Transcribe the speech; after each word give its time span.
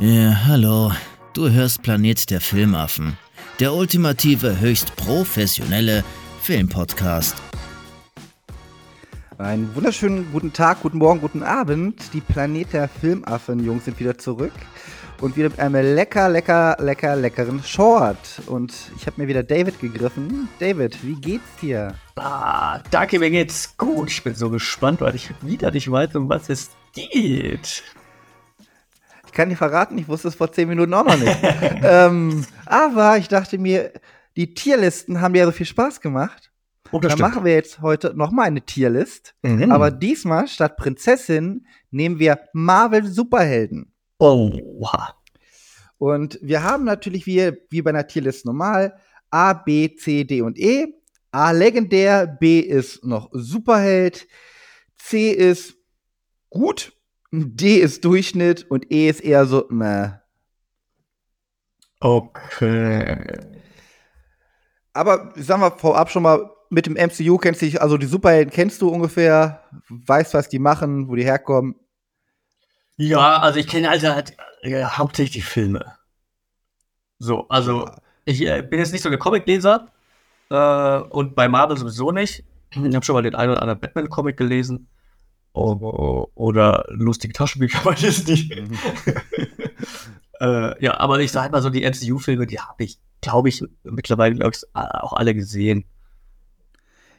Ja, 0.00 0.44
hallo. 0.46 0.92
Du 1.32 1.50
hörst 1.50 1.82
Planet 1.82 2.30
der 2.30 2.40
Filmaffen. 2.40 3.18
Der 3.58 3.74
ultimative, 3.74 4.60
höchst 4.60 4.94
professionelle 4.94 6.04
Filmpodcast. 6.40 7.34
Einen 9.38 9.74
wunderschönen 9.74 10.30
guten 10.30 10.52
Tag, 10.52 10.82
guten 10.82 10.98
Morgen, 10.98 11.20
guten 11.20 11.42
Abend. 11.42 12.12
Die 12.12 12.20
Planet 12.20 12.72
der 12.74 12.88
Filmaffen 12.88 13.58
Jungs 13.64 13.86
sind 13.86 13.98
wieder 13.98 14.16
zurück 14.16 14.52
und 15.20 15.36
wieder 15.36 15.48
mit 15.48 15.58
einem 15.58 15.96
lecker, 15.96 16.28
lecker, 16.28 16.76
lecker, 16.78 17.16
leckeren 17.16 17.60
Short. 17.64 18.40
Und 18.46 18.72
ich 18.96 19.04
habe 19.08 19.20
mir 19.20 19.26
wieder 19.26 19.42
David 19.42 19.80
gegriffen. 19.80 20.48
David, 20.60 20.96
wie 21.02 21.16
geht's 21.16 21.56
dir? 21.60 21.92
Ah, 22.14 22.78
danke, 22.92 23.18
mir 23.18 23.30
geht's 23.30 23.76
gut. 23.76 24.12
Ich 24.12 24.22
bin 24.22 24.36
so 24.36 24.48
gespannt, 24.48 25.00
weil 25.00 25.16
ich 25.16 25.30
wieder 25.42 25.72
nicht 25.72 25.90
weiß, 25.90 26.14
um 26.14 26.28
was 26.28 26.48
es 26.50 26.70
geht. 26.92 27.82
Ich 29.28 29.32
kann 29.34 29.50
dir 29.50 29.56
verraten, 29.56 29.98
ich 29.98 30.08
wusste 30.08 30.28
es 30.28 30.34
vor 30.34 30.50
zehn 30.50 30.68
Minuten 30.68 30.94
auch 30.94 31.04
noch 31.04 31.18
nicht. 31.18 31.36
ähm, 31.82 32.44
aber 32.64 33.18
ich 33.18 33.28
dachte 33.28 33.58
mir, 33.58 33.92
die 34.36 34.54
Tierlisten 34.54 35.20
haben 35.20 35.34
dir 35.34 35.40
ja 35.40 35.46
so 35.46 35.52
viel 35.52 35.66
Spaß 35.66 36.00
gemacht. 36.00 36.50
Oh, 36.90 36.98
Dann 36.98 37.10
stimmt. 37.10 37.28
machen 37.28 37.44
wir 37.44 37.52
jetzt 37.52 37.82
heute 37.82 38.14
noch 38.16 38.30
mal 38.30 38.44
eine 38.44 38.62
Tierlist. 38.62 39.34
Mhm. 39.42 39.70
Aber 39.70 39.90
diesmal 39.90 40.48
statt 40.48 40.78
Prinzessin 40.78 41.66
nehmen 41.90 42.18
wir 42.18 42.40
Marvel 42.54 43.06
Superhelden. 43.06 43.92
Oha. 44.18 45.14
Und 45.98 46.38
wir 46.40 46.62
haben 46.62 46.84
natürlich 46.84 47.26
wie, 47.26 47.52
wie 47.68 47.82
bei 47.82 47.90
einer 47.90 48.06
Tierlist 48.06 48.46
normal 48.46 48.98
A, 49.30 49.52
B, 49.52 49.94
C, 49.94 50.24
D 50.24 50.40
und 50.40 50.58
E. 50.58 50.94
A 51.30 51.50
legendär, 51.50 52.26
B 52.26 52.60
ist 52.60 53.04
noch 53.04 53.28
Superheld, 53.32 54.26
C 54.96 55.30
ist 55.30 55.76
gut, 56.48 56.92
D 57.30 57.78
ist 57.78 58.04
Durchschnitt 58.04 58.70
und 58.70 58.90
E 58.90 59.08
ist 59.08 59.20
eher 59.20 59.46
so, 59.46 59.66
meh. 59.68 60.10
Okay. 62.00 63.38
Aber 64.92 65.32
sagen 65.36 65.62
wir 65.62 65.70
vorab 65.72 66.10
schon 66.10 66.22
mal, 66.22 66.50
mit 66.70 66.86
dem 66.86 66.94
MCU 66.94 67.38
kennst 67.38 67.62
du 67.62 67.66
dich, 67.66 67.80
also 67.80 67.96
die 67.96 68.06
Superhelden 68.06 68.52
kennst 68.52 68.82
du 68.82 68.88
ungefähr, 68.88 69.62
weißt, 69.88 70.34
was 70.34 70.48
die 70.48 70.58
machen, 70.58 71.08
wo 71.08 71.14
die 71.14 71.24
herkommen. 71.24 71.76
Ja, 72.96 73.38
also 73.38 73.58
ich 73.58 73.68
kenne 73.68 73.88
also 73.90 74.08
halt, 74.08 74.36
äh, 74.62 74.84
hauptsächlich 74.84 75.44
die 75.44 75.50
Filme. 75.50 75.94
So, 77.18 77.48
also 77.48 77.88
ich 78.24 78.42
äh, 78.42 78.62
bin 78.62 78.78
jetzt 78.80 78.92
nicht 78.92 79.02
so 79.02 79.08
der 79.08 79.18
Comicleser 79.18 79.88
äh, 80.50 80.98
und 81.10 81.34
bei 81.34 81.48
Marvel 81.48 81.76
sowieso 81.76 82.12
nicht. 82.12 82.44
Ich 82.70 82.94
habe 82.94 83.04
schon 83.04 83.14
mal 83.14 83.22
den 83.22 83.34
einen 83.34 83.52
oder 83.52 83.62
anderen 83.62 83.80
Batman-Comic 83.80 84.36
gelesen. 84.36 84.88
Oder 86.34 86.84
lustige 86.88 87.32
Taschenbücher, 87.32 87.84
weiß 87.84 88.02
ich 88.02 88.26
nicht. 88.26 88.52
äh, 90.40 90.84
ja, 90.84 90.98
aber 90.98 91.20
ich 91.20 91.32
sage 91.32 91.50
mal 91.52 91.62
so, 91.62 91.70
die 91.70 91.84
MCU-Filme, 91.88 92.46
die 92.46 92.60
habe 92.60 92.84
ich, 92.84 92.98
glaube 93.20 93.48
ich, 93.48 93.64
mittlerweile, 93.82 94.34
glaube 94.34 94.52
ich, 94.54 94.62
auch 94.74 95.12
alle 95.12 95.34
gesehen. 95.34 95.84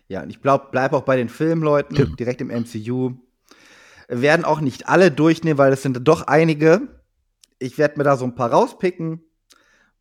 Ja, 0.07 0.23
und 0.23 0.29
ich 0.29 0.41
glaub, 0.41 0.71
bleib 0.71 0.93
auch 0.93 1.03
bei 1.03 1.17
den 1.17 1.29
Filmleuten, 1.29 1.95
Ja. 1.95 2.05
direkt 2.05 2.41
im 2.41 2.49
MCU. 2.49 3.13
Werden 4.07 4.43
auch 4.43 4.59
nicht 4.59 4.89
alle 4.89 5.11
durchnehmen, 5.11 5.59
weil 5.59 5.71
es 5.71 5.83
sind 5.83 5.99
doch 6.07 6.23
einige. 6.23 6.81
Ich 7.59 7.77
werde 7.77 7.97
mir 7.97 8.03
da 8.03 8.17
so 8.17 8.25
ein 8.25 8.33
paar 8.33 8.51
rauspicken, 8.51 9.21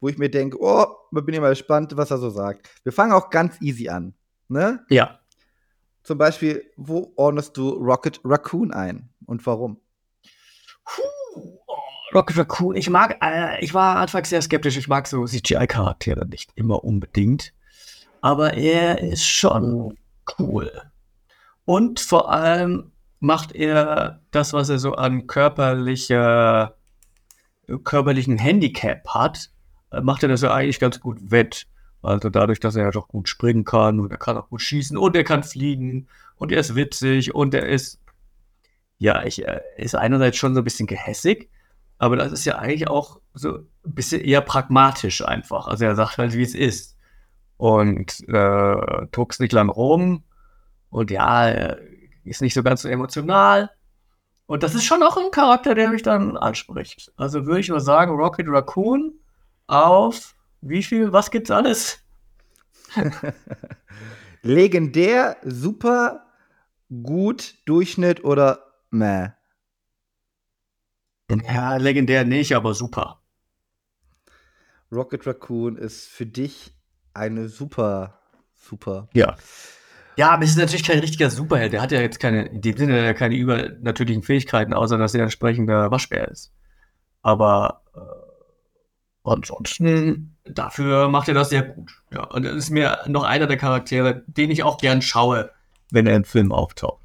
wo 0.00 0.08
ich 0.08 0.16
mir 0.16 0.30
denke, 0.30 0.56
oh, 0.60 0.86
da 1.12 1.20
bin 1.20 1.34
ich 1.34 1.40
mal 1.40 1.50
gespannt, 1.50 1.92
was 1.96 2.10
er 2.10 2.16
so 2.18 2.30
sagt. 2.30 2.70
Wir 2.84 2.92
fangen 2.92 3.12
auch 3.12 3.28
ganz 3.28 3.60
easy 3.60 3.90
an. 3.90 4.14
Ne? 4.48 4.82
Ja. 4.88 5.17
Zum 6.08 6.16
Beispiel, 6.16 6.64
wo 6.78 7.12
ordnest 7.16 7.58
du 7.58 7.68
Rocket 7.68 8.18
Raccoon 8.24 8.72
ein 8.72 9.10
und 9.26 9.44
warum? 9.44 9.78
Rocket 12.14 12.38
Raccoon, 12.38 12.76
ich 12.76 12.88
mag, 12.88 13.18
äh, 13.22 13.62
ich 13.62 13.74
war 13.74 13.96
anfangs 13.96 14.30
sehr 14.30 14.40
skeptisch, 14.40 14.78
ich 14.78 14.88
mag 14.88 15.06
so 15.06 15.26
CGI-Charaktere 15.26 16.26
nicht 16.26 16.50
immer 16.54 16.82
unbedingt. 16.82 17.52
Aber 18.22 18.54
er 18.54 19.02
ist 19.02 19.26
schon 19.26 19.98
cool. 20.38 20.72
Und 21.66 22.00
vor 22.00 22.32
allem 22.32 22.90
macht 23.20 23.54
er 23.54 24.22
das, 24.30 24.54
was 24.54 24.70
er 24.70 24.78
so 24.78 24.94
an 24.94 25.26
körperlicher, 25.26 26.74
körperlichen 27.84 28.38
Handicap 28.38 29.06
hat, 29.08 29.50
äh, 29.90 30.00
macht 30.00 30.22
er 30.22 30.30
das 30.30 30.40
ja 30.40 30.54
eigentlich 30.54 30.80
ganz 30.80 31.00
gut 31.00 31.18
wett. 31.30 31.66
Also 32.02 32.28
dadurch, 32.30 32.60
dass 32.60 32.76
er 32.76 32.84
ja 32.84 32.90
doch 32.90 33.08
gut 33.08 33.28
springen 33.28 33.64
kann 33.64 34.00
und 34.00 34.10
er 34.10 34.18
kann 34.18 34.36
auch 34.36 34.48
gut 34.48 34.62
schießen 34.62 34.96
und 34.96 35.16
er 35.16 35.24
kann 35.24 35.42
fliegen 35.42 36.06
und 36.36 36.52
er 36.52 36.60
ist 36.60 36.74
witzig 36.74 37.34
und 37.34 37.54
er 37.54 37.66
ist 37.66 38.00
ja, 38.98 39.24
ich 39.24 39.46
äh, 39.46 39.60
ist 39.76 39.94
einerseits 39.94 40.36
schon 40.36 40.54
so 40.54 40.60
ein 40.60 40.64
bisschen 40.64 40.86
gehässig, 40.86 41.50
aber 41.98 42.16
das 42.16 42.32
ist 42.32 42.44
ja 42.44 42.58
eigentlich 42.58 42.88
auch 42.88 43.20
so 43.34 43.58
ein 43.58 43.94
bisschen 43.94 44.20
eher 44.20 44.40
pragmatisch 44.40 45.24
einfach. 45.24 45.68
Also 45.68 45.84
er 45.84 45.94
sagt 45.96 46.18
halt, 46.18 46.34
wie 46.34 46.42
es 46.42 46.54
ist. 46.54 46.96
Und 47.56 48.20
äh, 48.28 49.06
druckst 49.10 49.40
nicht 49.40 49.52
lang 49.52 49.68
rum 49.68 50.22
und 50.90 51.10
ja, 51.10 51.48
er 51.48 51.78
ist 52.24 52.40
nicht 52.40 52.54
so 52.54 52.62
ganz 52.62 52.82
so 52.82 52.88
emotional. 52.88 53.70
Und 54.46 54.62
das 54.62 54.74
ist 54.74 54.84
schon 54.84 55.02
auch 55.02 55.16
ein 55.16 55.30
Charakter, 55.32 55.74
der 55.74 55.90
mich 55.90 56.02
dann 56.02 56.36
anspricht. 56.36 57.12
Also 57.16 57.46
würde 57.46 57.60
ich 57.60 57.68
mal 57.68 57.80
sagen, 57.80 58.12
Rocket 58.12 58.46
Raccoon 58.48 59.12
auf 59.66 60.34
wie 60.60 60.82
viel, 60.82 61.12
was 61.12 61.30
gibt's 61.30 61.50
alles? 61.50 62.02
Legendär, 64.42 65.36
super, 65.44 66.26
gut, 67.02 67.54
Durchschnitt 67.66 68.24
oder 68.24 68.64
meh? 68.90 69.30
Ja, 71.30 71.76
legendär 71.76 72.24
nicht, 72.24 72.54
aber 72.54 72.74
super. 72.74 73.20
Rocket 74.90 75.26
Raccoon 75.26 75.76
ist 75.76 76.08
für 76.08 76.24
dich 76.24 76.74
eine 77.12 77.48
super, 77.48 78.18
super. 78.54 79.08
Ja. 79.12 79.36
Ja, 80.16 80.30
aber 80.30 80.42
es 80.44 80.50
ist 80.50 80.56
natürlich 80.56 80.84
kein 80.84 80.98
richtiger 80.98 81.30
Superheld. 81.30 81.72
Der 81.72 81.82
hat 81.82 81.92
ja 81.92 82.00
jetzt 82.00 82.18
keine, 82.18 82.46
in 82.46 82.60
dem 82.60 82.76
Sinne 82.76 83.04
ja 83.04 83.14
keine 83.14 83.36
übernatürlichen 83.36 84.22
Fähigkeiten, 84.22 84.72
außer 84.72 84.98
dass 84.98 85.14
er 85.14 85.20
ein 85.20 85.24
entsprechender 85.24 85.90
Waschbär 85.90 86.28
ist. 86.28 86.52
Aber 87.22 87.82
äh, 87.94 88.27
ansonsten, 89.28 90.34
dafür 90.44 91.08
macht 91.08 91.28
er 91.28 91.34
das 91.34 91.50
sehr 91.50 91.62
gut. 91.62 91.92
Ja, 92.12 92.24
und 92.24 92.44
das 92.44 92.54
ist 92.56 92.70
mir 92.70 92.98
noch 93.06 93.24
einer 93.24 93.46
der 93.46 93.56
Charaktere, 93.56 94.22
den 94.26 94.50
ich 94.50 94.62
auch 94.62 94.78
gern 94.78 95.02
schaue, 95.02 95.50
wenn 95.90 96.06
er 96.06 96.16
im 96.16 96.24
Film 96.24 96.52
auftaucht. 96.52 97.00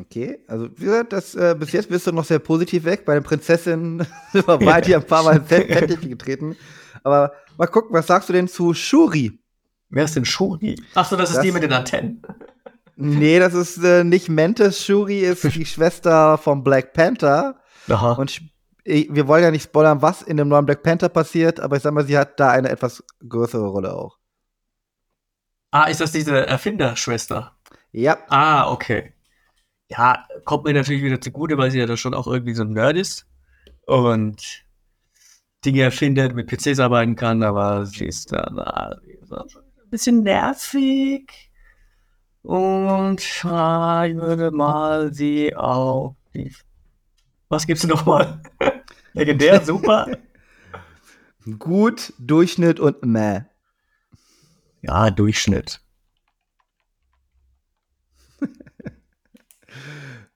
Okay, 0.00 0.38
also 0.46 0.68
wie 0.76 0.84
gesagt, 0.84 1.12
das, 1.12 1.34
äh, 1.34 1.56
bis 1.58 1.72
jetzt 1.72 1.88
bist 1.88 2.06
du 2.06 2.12
noch 2.12 2.24
sehr 2.24 2.38
positiv 2.38 2.84
weg. 2.84 3.04
Bei 3.04 3.14
den 3.14 3.24
Prinzessinnen 3.24 4.06
sind 4.32 4.46
wir 4.46 4.58
beide 4.58 4.86
hier 4.86 4.96
ein 4.98 5.06
paar 5.06 5.24
Mal 5.24 5.40
Teppich 5.40 6.00
getreten. 6.08 6.56
Aber 7.02 7.32
mal 7.56 7.66
gucken, 7.66 7.92
was 7.92 8.06
sagst 8.06 8.28
du 8.28 8.32
denn 8.32 8.46
zu 8.46 8.74
Shuri? 8.74 9.38
Wer 9.90 10.04
ist 10.04 10.14
denn 10.14 10.24
Shuri? 10.24 10.80
Achso, 10.94 11.16
das 11.16 11.30
ist 11.30 11.36
Das- 11.36 11.44
die 11.44 11.50
mit 11.52 11.62
den 11.64 11.72
Antennen. 11.72 12.22
Nee, 13.00 13.38
das 13.38 13.54
ist 13.54 13.78
äh, 13.82 14.02
nicht 14.04 14.28
Mentes. 14.28 14.84
Shuri 14.84 15.20
ist 15.20 15.44
die 15.54 15.66
Schwester 15.66 16.36
von 16.38 16.62
Black 16.64 16.92
Panther. 16.92 17.56
Aha. 17.88 18.12
Und 18.12 18.40
wir 18.84 19.28
wollen 19.28 19.42
ja 19.42 19.50
nicht 19.50 19.64
spoilern, 19.64 20.02
was 20.02 20.22
in 20.22 20.36
dem 20.36 20.48
neuen 20.48 20.66
Black 20.66 20.82
Panther 20.82 21.08
passiert, 21.08 21.60
aber 21.60 21.76
ich 21.76 21.82
sag 21.82 21.92
mal, 21.92 22.06
sie 22.06 22.16
hat 22.18 22.40
da 22.40 22.50
eine 22.50 22.70
etwas 22.70 23.04
größere 23.28 23.66
Rolle 23.68 23.94
auch. 23.94 24.18
ah, 25.70 25.84
ist 25.84 26.00
das 26.00 26.12
diese 26.12 26.46
Erfinderschwester? 26.46 27.56
Ja, 27.92 28.18
Ah, 28.28 28.70
okay. 28.70 29.12
Ja, 29.90 30.26
kommt 30.44 30.64
mir 30.64 30.74
natürlich 30.74 31.02
wieder 31.02 31.20
zugute, 31.20 31.56
weil 31.58 31.70
sie 31.70 31.78
ja 31.78 31.86
da 31.86 31.96
schon 31.96 32.14
auch 32.14 32.26
irgendwie 32.26 32.54
so 32.54 32.62
ein 32.62 32.72
Nerd 32.72 32.96
ist 32.96 33.26
und 33.86 34.64
Dinge 35.64 35.82
erfindet, 35.82 36.34
mit 36.34 36.48
PCs 36.48 36.78
arbeiten 36.80 37.16
kann, 37.16 37.42
aber 37.42 37.86
sie 37.86 38.06
ist 38.06 38.30
schon 38.30 38.58
ein 38.58 39.90
bisschen 39.90 40.22
nervig. 40.22 41.50
Und 42.42 43.20
ah, 43.44 44.06
ich 44.06 44.16
würde 44.16 44.50
mal 44.50 45.12
sie 45.12 45.54
auf 45.54 46.16
die. 46.34 46.52
Was 47.48 47.66
gibt's 47.66 47.82
denn 47.82 47.90
noch 47.90 48.06
mal? 48.06 48.40
Legendär, 49.12 49.60
super. 49.64 50.06
gut, 51.58 52.12
Durchschnitt 52.18 52.78
und 52.80 53.02
meh. 53.04 53.40
Ja, 54.82 55.10
Durchschnitt. 55.10 55.80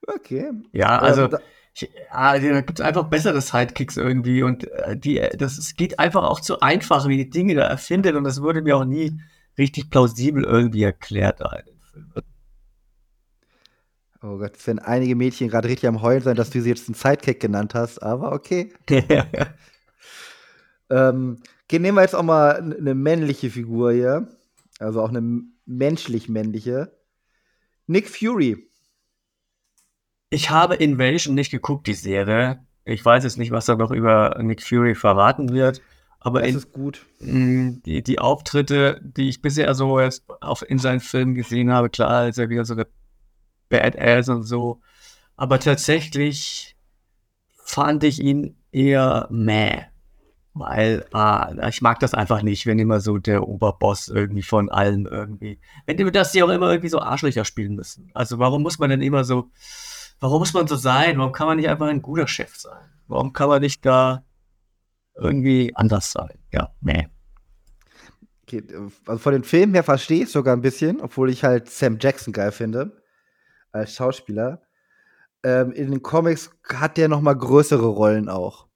Okay. 0.06 0.50
Ja, 0.72 0.98
also. 0.98 1.24
Ähm, 1.24 1.30
da- 1.30 1.40
Ich, 1.74 1.88
ja, 2.12 2.38
da 2.38 2.60
gibt 2.60 2.80
es 2.80 2.84
einfach 2.84 3.04
bessere 3.08 3.40
Sidekicks 3.40 3.96
irgendwie 3.96 4.42
und 4.42 4.64
äh, 4.70 4.94
die, 4.94 5.18
äh, 5.18 5.34
das 5.36 5.74
geht 5.74 5.98
einfach 5.98 6.22
auch 6.24 6.40
zu 6.40 6.60
einfach, 6.60 7.08
wie 7.08 7.16
die 7.16 7.30
Dinge 7.30 7.54
da 7.54 7.62
erfindet 7.62 8.14
und 8.14 8.24
das 8.24 8.42
wurde 8.42 8.60
mir 8.60 8.76
auch 8.76 8.84
nie 8.84 9.18
richtig 9.56 9.88
plausibel 9.88 10.44
irgendwie 10.44 10.82
erklärt. 10.82 11.40
Filmen. 11.92 12.22
Oh 14.22 14.38
Gott, 14.38 14.56
es 14.56 14.66
werden 14.66 14.78
einige 14.78 15.16
Mädchen 15.16 15.48
gerade 15.48 15.68
richtig 15.68 15.88
am 15.88 16.02
Heulen 16.02 16.22
sein, 16.22 16.36
dass 16.36 16.50
du 16.50 16.60
sie 16.60 16.68
jetzt 16.68 16.88
einen 16.88 16.94
Sidekick 16.94 17.40
genannt 17.40 17.74
hast, 17.74 18.02
aber 18.02 18.32
okay. 18.32 18.72
Ähm, 20.92 21.38
okay, 21.64 21.78
nehmen 21.78 21.96
wir 21.96 22.02
jetzt 22.02 22.14
auch 22.14 22.22
mal 22.22 22.56
eine 22.56 22.94
männliche 22.94 23.48
Figur 23.50 23.92
hier. 23.92 24.28
Also 24.78 25.02
auch 25.02 25.08
eine 25.08 25.42
menschlich 25.64 26.28
männliche. 26.28 26.92
Nick 27.86 28.08
Fury. 28.08 28.68
Ich 30.28 30.50
habe 30.50 30.74
Invasion 30.74 31.34
nicht 31.34 31.50
geguckt, 31.50 31.86
die 31.86 31.94
Serie. 31.94 32.66
Ich 32.84 33.04
weiß 33.04 33.24
jetzt 33.24 33.38
nicht, 33.38 33.52
was 33.52 33.66
da 33.66 33.76
noch 33.76 33.90
über 33.90 34.38
Nick 34.42 34.62
Fury 34.62 34.94
verraten 34.94 35.52
wird. 35.52 35.80
Aber 36.20 36.40
Das 36.40 36.50
in, 36.50 36.56
ist 36.56 36.72
gut. 36.72 37.06
die, 37.20 38.02
die 38.02 38.18
Auftritte, 38.18 39.00
die 39.02 39.28
ich 39.28 39.40
bisher 39.40 39.74
so 39.74 39.98
jetzt 39.98 40.24
auf, 40.40 40.62
in 40.62 40.78
seinen 40.78 41.00
Filmen 41.00 41.34
gesehen 41.34 41.72
habe, 41.72 41.90
klar, 41.90 42.28
ist 42.28 42.38
er 42.38 42.48
wieder 42.48 42.64
so 42.64 42.74
eine 42.74 42.86
Badass 43.72 44.28
und 44.28 44.42
so. 44.42 44.80
Aber 45.36 45.58
tatsächlich 45.58 46.76
fand 47.64 48.04
ich 48.04 48.20
ihn 48.20 48.56
eher 48.70 49.26
meh. 49.30 49.84
Weil 50.54 51.06
ah, 51.12 51.50
ich 51.68 51.80
mag 51.80 51.98
das 52.00 52.12
einfach 52.12 52.42
nicht, 52.42 52.66
wenn 52.66 52.78
immer 52.78 53.00
so 53.00 53.16
der 53.16 53.48
Oberboss 53.48 54.08
irgendwie 54.08 54.42
von 54.42 54.68
allem 54.68 55.06
irgendwie. 55.06 55.58
Wenn 55.86 55.96
die, 55.96 56.10
dass 56.12 56.32
die 56.32 56.42
auch 56.42 56.50
immer 56.50 56.70
irgendwie 56.70 56.90
so 56.90 57.00
Arschlöcher 57.00 57.46
spielen 57.46 57.74
müssen. 57.74 58.10
Also 58.12 58.38
warum 58.38 58.62
muss 58.62 58.78
man 58.78 58.90
denn 58.90 59.00
immer 59.00 59.24
so, 59.24 59.50
warum 60.20 60.40
muss 60.40 60.52
man 60.52 60.66
so 60.66 60.76
sein? 60.76 61.16
Warum 61.18 61.32
kann 61.32 61.46
man 61.46 61.56
nicht 61.56 61.70
einfach 61.70 61.86
ein 61.86 62.02
guter 62.02 62.28
Chef 62.28 62.54
sein? 62.54 62.90
Warum 63.08 63.32
kann 63.32 63.48
man 63.48 63.62
nicht 63.62 63.86
da 63.86 64.24
irgendwie 65.16 65.72
anders 65.74 66.12
sein? 66.12 66.38
Ja, 66.52 66.74
meh. 66.82 67.06
Okay, 68.42 68.62
also 69.06 69.18
von 69.18 69.32
den 69.32 69.44
Filmen 69.44 69.72
her 69.72 69.84
verstehe 69.84 70.24
ich 70.24 70.30
sogar 70.30 70.54
ein 70.54 70.60
bisschen, 70.60 71.00
obwohl 71.00 71.30
ich 71.30 71.44
halt 71.44 71.70
Sam 71.70 71.96
Jackson 71.98 72.34
geil 72.34 72.52
finde 72.52 73.01
als 73.72 73.94
Schauspieler. 73.94 74.62
Ähm, 75.42 75.72
in 75.72 75.90
den 75.90 76.02
Comics 76.02 76.50
hat 76.72 76.96
der 76.96 77.08
noch 77.08 77.20
mal 77.20 77.34
größere 77.34 77.86
Rollen 77.86 78.28
auch. 78.28 78.68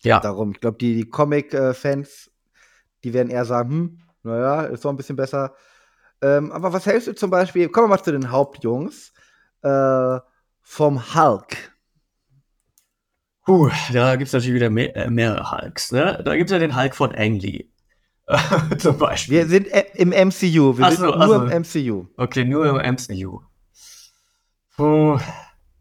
Ja. 0.00 0.20
Darum, 0.20 0.52
ich 0.52 0.60
glaube, 0.60 0.78
die, 0.78 0.96
die 0.96 1.08
Comic-Fans, 1.08 2.30
die 3.04 3.14
werden 3.14 3.30
eher 3.30 3.44
sagen, 3.44 3.70
hm, 3.70 3.98
naja, 4.22 4.62
ist 4.64 4.84
doch 4.84 4.90
ein 4.90 4.96
bisschen 4.96 5.16
besser. 5.16 5.54
Ähm, 6.20 6.52
aber 6.52 6.72
was 6.72 6.86
hältst 6.86 7.06
du 7.06 7.14
zum 7.14 7.30
Beispiel, 7.30 7.68
kommen 7.68 7.86
wir 7.86 7.96
mal 7.96 8.02
zu 8.02 8.12
den 8.12 8.30
Hauptjungs, 8.30 9.12
äh, 9.62 10.18
vom 10.64 11.14
Hulk. 11.14 11.74
Puh, 13.44 13.70
da 13.92 14.16
gibt 14.16 14.28
es 14.28 14.32
natürlich 14.32 14.54
wieder 14.54 14.70
mehr, 14.70 14.96
äh, 14.96 15.10
mehrere 15.10 15.50
Hulks. 15.50 15.92
Ne? 15.92 16.22
Da 16.24 16.34
gibt 16.36 16.50
es 16.50 16.52
ja 16.52 16.58
den 16.58 16.76
Hulk 16.76 16.94
von 16.94 17.14
Ang 17.14 17.38
Lee. 17.38 17.68
Zum 18.78 18.96
Beispiel. 18.96 19.36
Wir 19.36 19.46
sind 19.46 19.68
äh, 19.68 19.84
im 19.94 20.08
MCU, 20.08 20.78
wir 20.78 20.90
sind 20.90 21.00
so, 21.00 21.12
ach 21.12 21.26
nur 21.26 21.40
so. 21.40 21.46
im 21.46 21.62
MCU. 21.62 22.06
Okay, 22.16 22.44
nur 22.44 22.82
im 22.82 22.94
MCU. 22.94 23.42
Puh. 24.76 25.18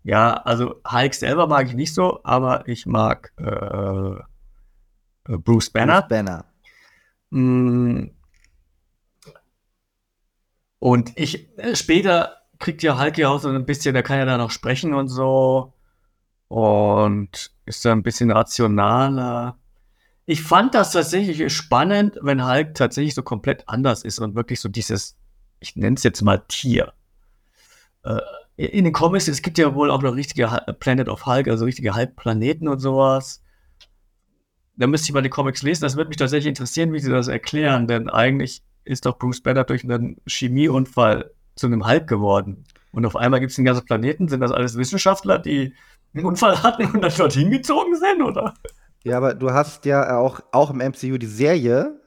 Ja, 0.04 0.34
also 0.34 0.82
Hulk 0.86 1.14
selber 1.14 1.48
mag 1.48 1.68
ich 1.68 1.76
nicht 1.76 1.94
so, 1.94 2.20
aber 2.24 2.68
ich 2.68 2.86
mag 2.86 3.32
äh, 3.38 3.44
äh, 5.32 5.38
Bruce 5.38 5.70
Banner. 5.70 6.02
Bruce 6.02 6.10
Banner. 6.10 6.46
Mm. 7.30 8.08
Und 10.80 11.18
ich, 11.18 11.58
äh, 11.58 11.76
später 11.76 12.42
kriegt 12.60 12.84
ja 12.84 13.00
Hulk 13.00 13.18
ja 13.18 13.30
auch 13.30 13.40
so 13.40 13.50
ein 13.50 13.66
bisschen, 13.66 13.94
der 13.94 14.04
kann 14.04 14.20
ja 14.20 14.26
dann 14.26 14.42
auch 14.42 14.52
sprechen 14.52 14.94
und 14.94 15.08
so. 15.08 15.74
Und 16.50 17.52
ist 17.66 17.86
dann 17.86 18.00
ein 18.00 18.04
bisschen 18.04 18.30
rationaler. 18.30 19.58
Ich 20.26 20.44
fand 20.44 20.76
das 20.76 20.92
tatsächlich 20.92 21.54
spannend, 21.54 22.20
wenn 22.22 22.46
Hulk 22.46 22.76
tatsächlich 22.76 23.16
so 23.16 23.24
komplett 23.24 23.68
anders 23.68 24.04
ist 24.04 24.20
und 24.20 24.36
wirklich 24.36 24.60
so 24.60 24.70
dieses, 24.70 25.18
ich 25.60 25.76
nenne 25.76 25.96
es 25.96 26.04
jetzt 26.04 26.22
mal 26.22 26.44
Tier. 26.48 26.94
Äh, 28.04 28.20
in 28.56 28.84
den 28.84 28.94
Comics, 28.94 29.28
es 29.28 29.42
gibt 29.42 29.58
ja 29.58 29.74
wohl 29.74 29.90
auch 29.90 30.02
noch 30.02 30.16
richtige 30.16 30.48
Planet 30.80 31.10
of 31.10 31.26
Hulk, 31.26 31.48
also 31.48 31.66
richtige 31.66 31.96
Hulk-Planeten 31.96 32.68
und 32.68 32.80
sowas. 32.80 33.42
Da 34.76 34.88
müsste 34.88 35.06
ich 35.06 35.14
mal 35.14 35.22
die 35.22 35.30
Comics 35.30 35.64
lesen. 35.64 35.84
Das 35.84 35.96
würde 35.96 36.10
mich 36.10 36.18
tatsächlich 36.18 36.50
interessieren, 36.50 36.94
wie 36.94 37.00
sie 37.00 37.12
das 37.12 37.28
erklären, 37.28 37.88
denn 37.88 38.10
eigentlich 38.10 38.64
ist 38.86 39.06
doch 39.06 39.18
Bruce 39.18 39.42
Banner 39.42 39.64
durch 39.64 39.84
einen 39.84 40.18
Chemieunfall 40.28 41.32
zu 41.56 41.68
einem 41.68 41.88
Hulk 41.88 42.08
geworden. 42.08 42.66
Und 42.92 43.06
auf 43.06 43.16
einmal 43.16 43.40
gibt 43.40 43.52
es 43.52 43.56
den 43.56 43.66
ganzen 43.66 43.86
Planeten. 43.86 44.28
Sind 44.28 44.42
das 44.42 44.52
alles 44.52 44.78
Wissenschaftler, 44.78 45.40
die 45.40 45.74
einen 46.14 46.26
Unfall 46.26 46.62
hatten 46.62 46.86
und 46.86 47.02
dann 47.02 47.14
dorthin 47.16 47.50
gezogen 47.50 47.96
sind, 47.96 48.22
oder? 48.22 48.54
Ja, 49.04 49.18
aber 49.18 49.34
du 49.34 49.52
hast 49.52 49.86
ja 49.86 50.18
auch, 50.18 50.40
auch 50.52 50.70
im 50.70 50.78
MCU 50.78 51.18
die 51.18 51.26
Serie 51.26 52.00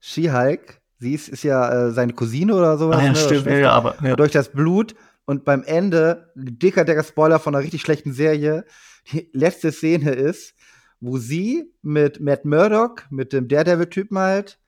She-Hulk. 0.00 0.80
Sie 0.98 1.14
ist, 1.14 1.28
ist 1.28 1.42
ja 1.42 1.88
äh, 1.88 1.90
seine 1.92 2.12
Cousine 2.12 2.54
oder 2.54 2.78
sowas. 2.78 2.98
Ah, 2.98 3.04
ja, 3.04 3.10
ne, 3.10 3.16
stimmt. 3.16 3.46
Ja, 3.46 3.72
aber 3.72 3.96
ja. 4.02 4.16
durch 4.16 4.32
das 4.32 4.50
Blut 4.50 4.94
und 5.24 5.44
beim 5.44 5.62
Ende, 5.64 6.30
dicker, 6.34 6.84
dicker 6.84 7.04
Spoiler 7.04 7.38
von 7.38 7.54
einer 7.54 7.62
richtig 7.64 7.80
schlechten 7.82 8.12
Serie, 8.12 8.64
die 9.12 9.28
letzte 9.32 9.72
Szene 9.72 10.10
ist, 10.12 10.54
wo 11.00 11.18
sie 11.18 11.72
mit 11.82 12.20
Matt 12.20 12.44
Murdock, 12.44 13.06
mit 13.10 13.32
dem 13.32 13.48
Daredevil-Typen 13.48 14.18
halt, 14.18 14.58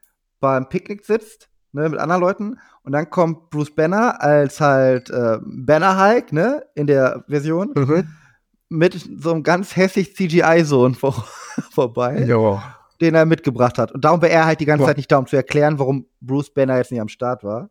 beim 0.41 0.69
Picknick 0.69 1.05
sitzt, 1.05 1.49
ne, 1.73 1.89
mit 1.89 1.99
anderen 2.01 2.21
Leuten, 2.21 2.59
und 2.83 2.93
dann 2.93 3.09
kommt 3.11 3.51
Bruce 3.51 3.75
Banner 3.75 4.21
als 4.21 4.61
halt 4.61 5.11
äh, 5.11 5.39
Banner 5.43 5.99
Hulk, 6.03 6.33
ne, 6.33 6.65
in 6.75 6.87
der 6.87 7.25
Version, 7.29 7.73
Mhm. 7.77 8.09
mit 8.69 8.95
so 9.21 9.33
einem 9.33 9.43
ganz 9.43 9.77
hässlich 9.77 10.15
CGI-Sohn 10.17 10.95
vor 10.95 11.25
vorbei, 11.73 12.25
Ja. 12.27 12.77
den 13.01 13.15
er 13.15 13.25
mitgebracht 13.27 13.79
hat. 13.79 13.93
Und 13.93 14.05
darum 14.05 14.21
war 14.21 14.29
er 14.29 14.45
halt 14.47 14.61
die 14.61 14.67
ganze 14.67 14.83
Ja. 14.83 14.89
Zeit 14.89 14.97
nicht 14.97 15.11
da, 15.12 15.19
um 15.19 15.27
zu 15.27 15.37
erklären, 15.37 15.79
warum 15.79 16.06
Bruce 16.21 16.51
Banner 16.53 16.77
jetzt 16.79 16.91
nicht 16.91 17.01
am 17.01 17.09
Start 17.09 17.45
war. 17.45 17.71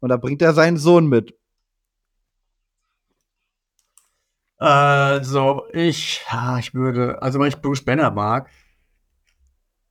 Und 0.00 0.10
da 0.10 0.16
bringt 0.16 0.42
er 0.42 0.52
seinen 0.54 0.76
Sohn 0.76 1.06
mit. 1.08 1.34
Also, 4.58 5.64
ich, 5.72 6.24
ja, 6.30 6.58
ich 6.58 6.72
würde, 6.72 7.20
also 7.20 7.38
weil 7.38 7.48
ich 7.48 7.60
Bruce 7.60 7.84
Banner 7.84 8.10
mag 8.10 8.48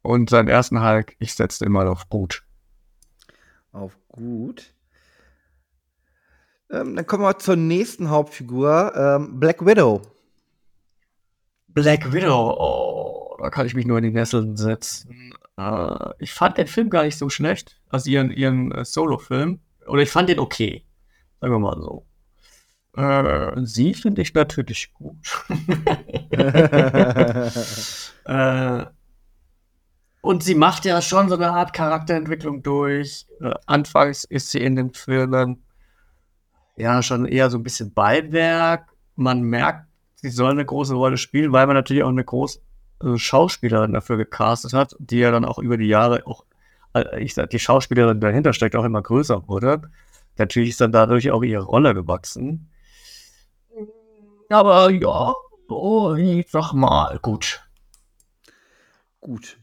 und 0.02 0.30
seinen 0.30 0.48
ersten 0.48 0.82
Hulk, 0.82 1.16
ich 1.20 1.36
setze 1.36 1.66
immer 1.66 1.90
auf 1.90 2.10
gut. 2.10 2.44
Auf 3.72 3.98
gut. 4.08 4.74
Ähm, 6.72 6.96
dann 6.96 7.06
kommen 7.06 7.24
wir 7.24 7.38
zur 7.38 7.58
nächsten 7.58 8.10
Hauptfigur, 8.10 8.94
ähm, 8.96 9.40
Black 9.40 9.64
Widow. 9.64 10.02
Black 11.68 12.12
Widow, 12.12 12.56
oh, 12.58 13.38
da 13.40 13.50
kann 13.52 13.68
ich 13.68 13.76
mich 13.76 13.86
nur 13.86 14.00
in 14.00 14.06
die 14.06 14.12
Nesseln 14.12 14.58
setzen. 14.58 15.34
Äh, 15.58 16.14
ich 16.20 16.34
fand 16.34 16.58
den 16.58 16.68
Film 16.68 16.90
gar 16.90 17.04
nicht 17.04 17.18
so 17.18 17.30
schlecht, 17.30 17.80
also 17.90 18.10
ihren, 18.10 18.32
ihren 18.32 18.72
äh, 18.72 18.84
Solo-Film. 18.84 19.60
Oder 19.86 20.02
ich 20.02 20.10
fand 20.10 20.30
den 20.30 20.40
okay, 20.40 20.84
sagen 21.40 21.54
wir 21.54 21.60
mal 21.60 21.80
so. 21.80 22.06
Äh, 22.96 23.52
sie 23.64 23.94
finde 23.94 24.22
ich 24.22 24.34
natürlich 24.34 24.94
gut. 24.94 25.18
äh, 28.26 28.86
und 30.22 30.44
sie 30.44 30.56
macht 30.56 30.86
ja 30.86 31.02
schon 31.02 31.30
so 31.30 31.36
eine 31.36 31.52
Art 31.52 31.74
Charakterentwicklung 31.74 32.64
durch. 32.64 33.28
Äh, 33.42 33.54
anfangs 33.66 34.24
ist 34.24 34.50
sie 34.50 34.60
in 34.60 34.76
den 34.76 34.94
Filmen 34.94 35.64
ja 36.78 37.04
schon 37.04 37.26
eher 37.26 37.50
so 37.50 37.58
ein 37.58 37.64
bisschen 37.64 37.94
Beiwerk. 37.94 38.90
Man 39.16 39.42
merkt, 39.42 39.88
sie 40.16 40.30
soll 40.30 40.52
eine 40.52 40.66
große 40.66 40.96
Rolle 40.96 41.18
spielen, 41.18 41.52
weil 41.52 41.68
man 41.68 41.76
natürlich 41.76 42.04
auch 42.04 42.10
eine 42.10 42.24
große 42.24 42.60
äh, 43.04 43.18
Schauspielerin 43.18 43.94
dafür 43.94 44.18
gecastet 44.18 44.74
hat, 44.74 44.96
die 45.00 45.20
ja 45.20 45.32
dann 45.32 45.46
auch 45.46 45.60
über 45.60 45.78
die 45.78 45.88
Jahre 45.88 46.26
auch, 46.26 46.46
äh, 46.94 47.22
ich 47.22 47.34
sag, 47.34 47.50
die 47.50 47.60
Schauspielerin 47.60 48.22
dahinter 48.22 48.54
steckt 48.54 48.76
auch 48.76 48.86
immer 48.86 49.02
größer 49.02 49.48
wurde. 49.48 49.82
Natürlich 50.38 50.72
ist 50.72 50.82
dann 50.82 50.92
dadurch 50.92 51.32
auch 51.32 51.44
ihre 51.44 51.64
Rolle 51.64 51.94
gewachsen. 51.94 52.70
Aber 54.50 54.90
ja, 54.92 55.34
oh, 55.70 56.14
ich 56.16 56.50
sag 56.50 56.74
mal, 56.74 57.18
gut. 57.22 57.64
gut. 59.22 59.58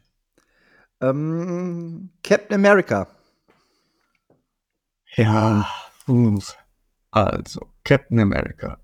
Ähm, 1.00 2.10
Captain 2.22 2.54
America. 2.54 3.08
Ja, 5.14 5.68
also 7.10 7.68
Captain 7.84 8.18
America. 8.20 8.78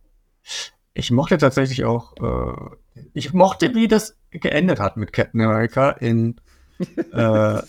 Ich 0.95 1.11
mochte 1.11 1.39
tatsächlich 1.39 1.85
auch, 1.85 2.15
äh, 2.17 3.01
ich 3.15 3.33
mochte, 3.33 3.75
wie 3.75 3.89
das 3.89 4.19
geendet 4.31 4.81
hat 4.81 4.97
mit 4.97 5.13
Captain 5.13 5.41
America 5.41 5.91
in, 5.91 6.41
äh, 7.13 7.63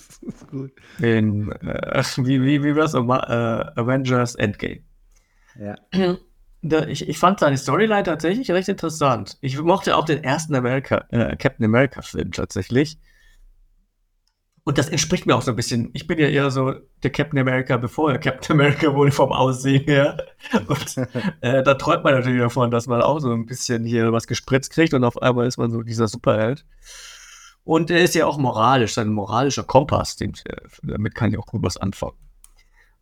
in 0.99 1.51
äh, 1.51 2.03
wie, 2.17 2.43
wie, 2.43 2.63
wie 2.63 2.75
war 2.75 2.85
es, 2.85 2.93
äh, 2.93 3.79
Avengers 3.79 4.35
Endgame. 4.35 4.83
Ja. 5.55 5.75
Ich, 6.61 7.07
ich 7.07 7.17
fand 7.17 7.39
seine 7.39 7.57
Storyline 7.57 8.03
tatsächlich 8.03 8.51
recht 8.51 8.67
interessant. 8.67 9.37
Ich 9.41 9.59
mochte 9.61 9.95
auch 9.95 10.05
den 10.05 10.23
ersten 10.23 10.55
America, 10.55 11.05
äh, 11.09 11.35
Captain 11.37 11.65
America 11.65 12.01
Film 12.01 12.31
tatsächlich. 12.31 12.97
Und 14.65 14.77
das 14.77 14.89
entspricht 14.89 15.25
mir 15.25 15.35
auch 15.35 15.41
so 15.41 15.51
ein 15.51 15.55
bisschen. 15.55 15.89
Ich 15.93 16.05
bin 16.05 16.19
ja 16.19 16.27
eher 16.27 16.51
so 16.51 16.73
der 17.01 17.11
Captain 17.11 17.39
America, 17.39 17.77
bevor 17.77 18.11
er 18.11 18.19
Captain 18.19 18.55
America 18.59 18.93
wurde 18.93 19.11
vom 19.11 19.31
Aussehen 19.31 19.85
her. 19.85 20.17
Und 20.67 20.97
äh, 21.41 21.63
da 21.63 21.73
träumt 21.75 22.03
man 22.03 22.13
natürlich 22.13 22.41
davon, 22.41 22.69
dass 22.69 22.87
man 22.87 23.01
auch 23.01 23.19
so 23.19 23.31
ein 23.31 23.45
bisschen 23.45 23.85
hier 23.85 24.11
was 24.11 24.27
gespritzt 24.27 24.71
kriegt 24.71 24.93
und 24.93 25.03
auf 25.03 25.21
einmal 25.21 25.47
ist 25.47 25.57
man 25.57 25.71
so 25.71 25.81
dieser 25.81 26.07
Superheld. 26.07 26.65
Und 27.63 27.89
er 27.89 28.03
ist 28.03 28.15
ja 28.15 28.25
auch 28.25 28.37
moralisch, 28.37 28.93
sein 28.93 29.09
moralischer 29.09 29.63
Kompass, 29.63 30.17
den, 30.17 30.33
äh, 30.45 30.57
damit 30.83 31.15
kann 31.15 31.31
ich 31.31 31.39
auch 31.39 31.45
gut 31.45 31.63
was 31.63 31.77
anfangen. 31.77 32.17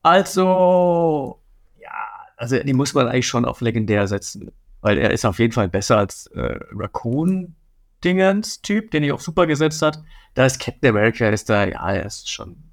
Also, 0.04 1.42
also 2.38 2.58
die 2.58 2.74
muss 2.74 2.94
man 2.94 3.08
eigentlich 3.08 3.28
schon 3.28 3.46
auf 3.46 3.62
legendär 3.62 4.08
setzen, 4.08 4.52
weil 4.82 4.98
er 4.98 5.12
ist 5.12 5.26
auf 5.26 5.40
jeden 5.40 5.54
Fall 5.54 5.68
besser 5.68 5.98
als 5.98 6.28
äh, 6.28 6.60
Raccoon-Dingens-Typ, 6.72 8.92
den 8.92 9.04
ich 9.04 9.12
auf 9.12 9.22
super 9.22 9.48
gesetzt 9.48 9.82
hat. 9.82 10.02
Da 10.36 10.46
ist 10.46 10.60
Captain 10.60 10.92
America, 10.92 11.28
ist 11.28 11.50
da, 11.50 11.66
ja, 11.66 11.92
er 11.92 12.06
ist 12.06 12.30
schon 12.30 12.64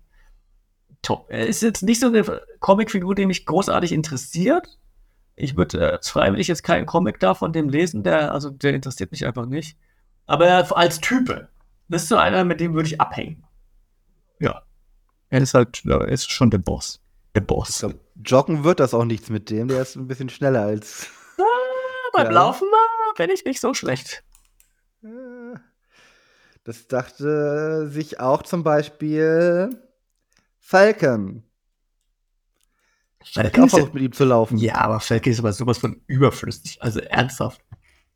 top. 1.03 1.27
Er 1.31 1.47
ist 1.47 1.63
jetzt 1.63 1.83
nicht 1.83 2.01
so 2.01 2.09
eine 2.09 2.43
Comicfigur, 2.61 3.15
die 3.15 3.27
mich 3.27 3.47
großartig 3.47 3.93
interessiert, 3.93 4.79
Ich 5.37 5.57
würde 5.57 5.93
äh, 5.93 5.99
freiwillig 6.03 6.49
jetzt 6.49 6.63
keinen 6.63 6.87
Comic 6.87 7.21
da 7.21 7.35
von 7.35 7.53
dem 7.53 7.69
lesen, 7.69 8.03
der, 8.03 8.33
also 8.33 8.51
der 8.51 8.75
interessiert 8.75 9.11
mich 9.11 9.27
einfach 9.27 9.47
nicht. 9.47 9.77
Aber 10.27 10.77
als 10.77 11.01
Type, 11.01 11.49
das 11.89 12.03
ist 12.03 12.09
so 12.09 12.17
einer, 12.17 12.45
mit 12.45 12.61
dem 12.61 12.75
würde 12.75 12.89
ich 12.89 13.01
abhängen. 13.01 13.45
Ja. 14.39 14.63
Er 15.31 15.41
ist 15.41 15.55
halt, 15.55 15.83
er 15.85 16.09
ist 16.09 16.31
schon 16.31 16.51
der 16.51 16.59
Boss. 16.59 17.01
Der 17.35 17.41
Boss. 17.41 17.71
Ich 17.71 17.79
glaub, 17.79 17.95
joggen 18.23 18.65
wird 18.65 18.81
das 18.81 18.95
auch 18.95 19.05
nichts 19.05 19.29
mit 19.31 19.51
dem. 19.51 19.69
Der 19.69 19.83
ist 19.83 19.97
ein 19.97 20.07
bisschen 20.09 20.29
schneller 20.29 20.63
als. 20.63 21.09
Ah, 21.37 22.11
beim 22.13 22.27
Ja. 22.27 22.33
Laufen 22.33 22.69
bin 23.17 23.29
ich 23.31 23.45
nicht 23.45 23.61
so 23.61 23.75
schlecht. 23.75 24.23
Äh, 25.03 25.59
Das 26.63 26.87
dachte 26.87 27.89
sich 27.89 28.21
auch 28.21 28.43
zum 28.43 28.63
Beispiel 28.63 29.71
Falcon. 30.61 31.43
Hat 33.37 33.59
auch 33.59 33.69
versucht, 33.69 33.95
mit 33.95 34.03
ihm 34.05 34.13
zu 34.13 34.25
laufen. 34.25 34.59
Ja, 34.59 34.77
aber 34.77 35.01
Falke 35.01 35.31
ist 35.31 35.39
aber 35.41 35.53
sowas 35.53 35.79
von 35.79 36.03
überflüssig. 36.07 36.79
Also 36.81 37.01
ernsthaft. 37.01 37.61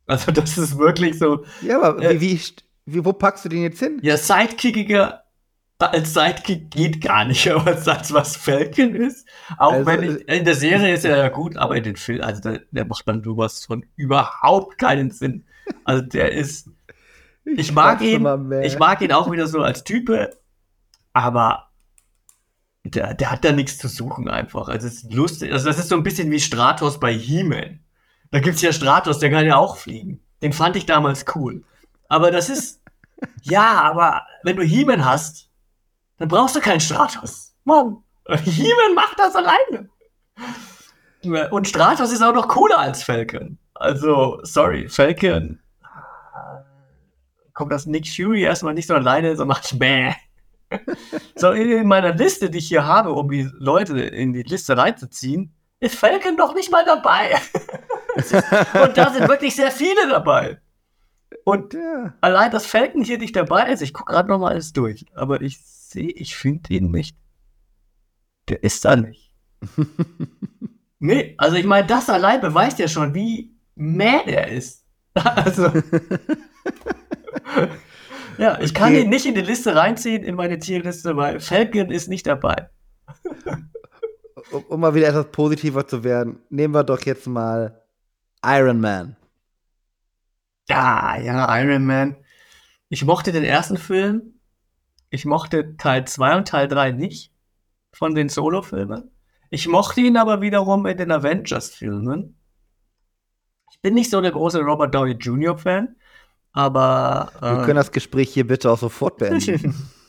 Also 0.05 0.31
das 0.31 0.57
ist 0.57 0.77
wirklich 0.77 1.19
so, 1.19 1.43
Ja, 1.61 1.81
aber 1.81 2.01
Äh. 2.01 2.21
wie, 2.21 2.31
wie, 2.31 2.41
wie, 2.85 3.05
wo 3.05 3.11
packst 3.13 3.43
du 3.45 3.49
den 3.49 3.63
jetzt 3.63 3.79
hin? 3.79 3.99
ja, 4.01 4.15
Sidekickiger 4.17 5.23
als 5.87 6.13
Sidekick 6.13 6.69
geht 6.69 7.01
gar 7.01 7.25
nicht, 7.25 7.47
aber 7.51 7.67
als 7.67 8.13
was 8.13 8.35
Falcon 8.35 8.95
ist. 8.95 9.27
Auch 9.57 9.73
Also, 9.73 9.85
wenn 9.85 10.03
ich, 10.03 10.27
in 10.27 10.45
der 10.45 10.55
Serie 10.55 10.93
ist 10.93 11.05
er 11.05 11.17
ja 11.17 11.29
gut, 11.29 11.57
aber 11.57 11.75
in 11.75 11.83
den 11.83 11.95
Film, 11.95 12.21
also 12.21 12.41
da, 12.41 12.57
der 12.71 12.85
macht 12.85 13.07
dann 13.07 13.23
sowas 13.23 13.65
von 13.65 13.85
überhaupt 13.95 14.77
keinen 14.77 15.11
Sinn. 15.11 15.45
Also 15.85 16.03
der 16.03 16.31
ist, 16.33 16.69
ich 17.45 17.71
mag 17.71 17.99
dachte 17.99 18.05
ihn, 18.05 18.61
ich 18.63 18.77
mag 18.77 19.01
ihn 19.01 19.11
auch 19.11 19.31
wieder 19.31 19.47
so 19.47 19.61
als 19.61 19.83
Type, 19.83 20.31
aber 21.13 21.69
der, 22.83 23.13
der 23.13 23.31
hat 23.31 23.45
da 23.45 23.51
nichts 23.51 23.77
zu 23.77 23.87
suchen 23.87 24.29
einfach. 24.29 24.67
Also 24.67 24.87
es 24.87 25.03
ist 25.03 25.13
lustig. 25.13 25.51
Also 25.51 25.67
das 25.67 25.79
ist 25.79 25.89
so 25.89 25.95
ein 25.95 26.03
bisschen 26.03 26.31
wie 26.31 26.39
Stratos 26.39 26.99
bei 26.99 27.13
He-Man. 27.13 27.79
Da 28.31 28.39
gibt's 28.39 28.61
ja 28.61 28.73
Stratos, 28.73 29.19
der 29.19 29.31
kann 29.31 29.45
ja 29.45 29.57
auch 29.57 29.77
fliegen. 29.77 30.21
Den 30.41 30.53
fand 30.53 30.75
ich 30.75 30.85
damals 30.85 31.25
cool. 31.35 31.63
Aber 32.07 32.31
das 32.31 32.49
ist, 32.49 32.81
ja, 33.43 33.81
aber 33.81 34.23
wenn 34.43 34.55
du 34.55 34.63
He-Man 34.63 35.05
hast, 35.05 35.48
dann 36.19 36.27
brauchst 36.27 36.55
du 36.55 36.59
keinen 36.59 36.79
Stratos. 36.79 37.53
Mann, 37.63 37.97
He-Man 38.43 38.93
macht 38.95 39.17
das 39.17 39.35
alleine. 39.35 39.89
Und 41.51 41.67
Stratos 41.67 42.11
ist 42.11 42.21
auch 42.21 42.33
noch 42.33 42.47
cooler 42.47 42.77
als 42.79 43.03
Falcon. 43.03 43.57
Also, 43.73 44.39
sorry, 44.43 44.87
Falcon 44.87 45.59
kommt 47.53 47.73
das 47.73 47.85
Nick 47.85 48.07
Fury 48.07 48.43
erstmal 48.43 48.73
nicht 48.73 48.87
so 48.87 48.93
alleine, 48.95 49.35
so 49.35 49.45
macht 49.45 49.77
bäh. 49.77 50.13
So, 51.35 51.51
in 51.51 51.87
meiner 51.87 52.13
Liste, 52.13 52.49
die 52.49 52.59
ich 52.59 52.69
hier 52.69 52.85
habe, 52.85 53.11
um 53.11 53.29
die 53.29 53.49
Leute 53.57 53.99
in 53.99 54.31
die 54.31 54.43
Liste 54.43 54.77
reinzuziehen, 54.77 55.53
ist 55.81 55.95
Falcon 55.95 56.35
noch 56.35 56.53
nicht 56.53 56.71
mal 56.71 56.85
dabei. 56.85 57.35
Und 58.83 58.97
da 58.97 59.09
sind 59.11 59.27
wirklich 59.27 59.55
sehr 59.55 59.71
viele 59.71 60.07
dabei. 60.09 60.61
Und 61.43 61.73
Ja. 61.73 62.13
allein, 62.21 62.51
dass 62.51 62.65
Falcon 62.65 63.03
hier 63.03 63.17
nicht 63.17 63.35
dabei 63.35 63.71
ist, 63.71 63.81
ich 63.81 63.93
gucke 63.93 64.13
gerade 64.13 64.29
noch 64.29 64.39
mal 64.39 64.51
alles 64.51 64.71
durch, 64.71 65.05
aber 65.15 65.41
ich 65.41 65.57
sehe, 65.91 66.11
ich 66.11 66.35
finde 66.35 66.73
ihn 66.73 66.91
nicht. 66.91 67.17
Der 68.47 68.63
ist 68.63 68.85
da 68.85 68.95
nicht. 68.95 69.33
nee, 70.99 71.35
also 71.37 71.55
ich 71.57 71.65
meine, 71.65 71.87
das 71.87 72.09
allein 72.09 72.41
beweist 72.41 72.79
ja 72.79 72.87
schon, 72.87 73.13
wie 73.13 73.55
mad 73.75 74.29
er 74.31 74.47
ist. 74.47 74.85
Also. 75.15 75.63
ja, 78.37 78.59
ich 78.61 78.73
kann 78.73 78.93
Okay. 78.93 79.01
ihn 79.01 79.09
nicht 79.09 79.25
in 79.25 79.33
die 79.33 79.41
Liste 79.41 79.75
reinziehen, 79.75 80.23
in 80.23 80.35
meine 80.35 80.59
Tierliste, 80.59 81.17
weil 81.17 81.39
Falcon 81.41 81.91
ist 81.91 82.07
nicht 82.07 82.25
dabei. 82.27 82.69
Um, 84.51 84.63
um 84.69 84.79
mal 84.79 84.93
wieder 84.95 85.07
etwas 85.09 85.29
positiver 85.31 85.85
zu 85.87 86.03
werden, 86.05 86.39
nehmen 86.49 86.73
wir 86.73 86.83
doch 86.83 87.01
jetzt 87.05 87.27
mal 87.27 87.83
Iron 88.45 88.79
Man. 88.79 89.17
Ja, 90.69 91.17
ja, 91.17 91.59
Iron 91.59 91.85
Man. 91.85 92.15
Ich 92.87 93.03
mochte 93.03 93.31
den 93.31 93.43
ersten 93.43 93.77
Film. 93.77 94.38
Ich 95.09 95.25
mochte 95.25 95.75
Teil 95.77 96.05
2 96.05 96.37
und 96.37 96.47
Teil 96.47 96.67
3 96.67 96.91
nicht 96.91 97.33
von 97.91 98.15
den 98.15 98.29
Solo-Filmen. 98.29 99.11
Ich 99.49 99.67
mochte 99.67 100.01
ihn 100.01 100.17
aber 100.17 100.41
wiederum 100.41 100.85
in 100.85 100.97
den 100.97 101.11
Avengers-Filmen. 101.11 102.37
Ich 103.71 103.81
bin 103.81 103.95
nicht 103.95 104.11
so 104.11 104.21
der 104.21 104.31
große 104.31 104.61
Robert 104.61 104.93
Downey 104.93 105.13
Jr.-Fan, 105.13 105.95
aber. 106.51 107.31
Wir 107.39 107.61
äh, 107.61 107.65
können 107.65 107.75
das 107.75 107.91
Gespräch 107.91 108.33
hier 108.33 108.45
bitte 108.45 108.71
auch 108.71 108.77
sofort 108.77 109.17
beenden. 109.17 109.75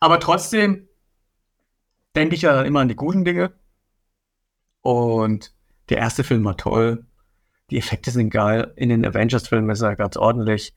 Aber 0.00 0.20
trotzdem 0.20 0.88
denke 2.14 2.36
ich 2.36 2.42
ja 2.42 2.62
immer 2.62 2.80
an 2.80 2.88
die 2.88 2.94
guten 2.94 3.24
Dinge. 3.24 3.52
Und 4.80 5.52
der 5.88 5.98
erste 5.98 6.22
Film 6.22 6.44
war 6.44 6.56
toll. 6.56 7.04
Die 7.70 7.78
Effekte 7.78 8.10
sind 8.10 8.30
geil. 8.30 8.72
In 8.76 8.90
den 8.90 9.04
Avengers-Filmen 9.04 9.70
ist 9.70 9.82
er 9.82 9.96
ganz 9.96 10.16
ordentlich. 10.16 10.74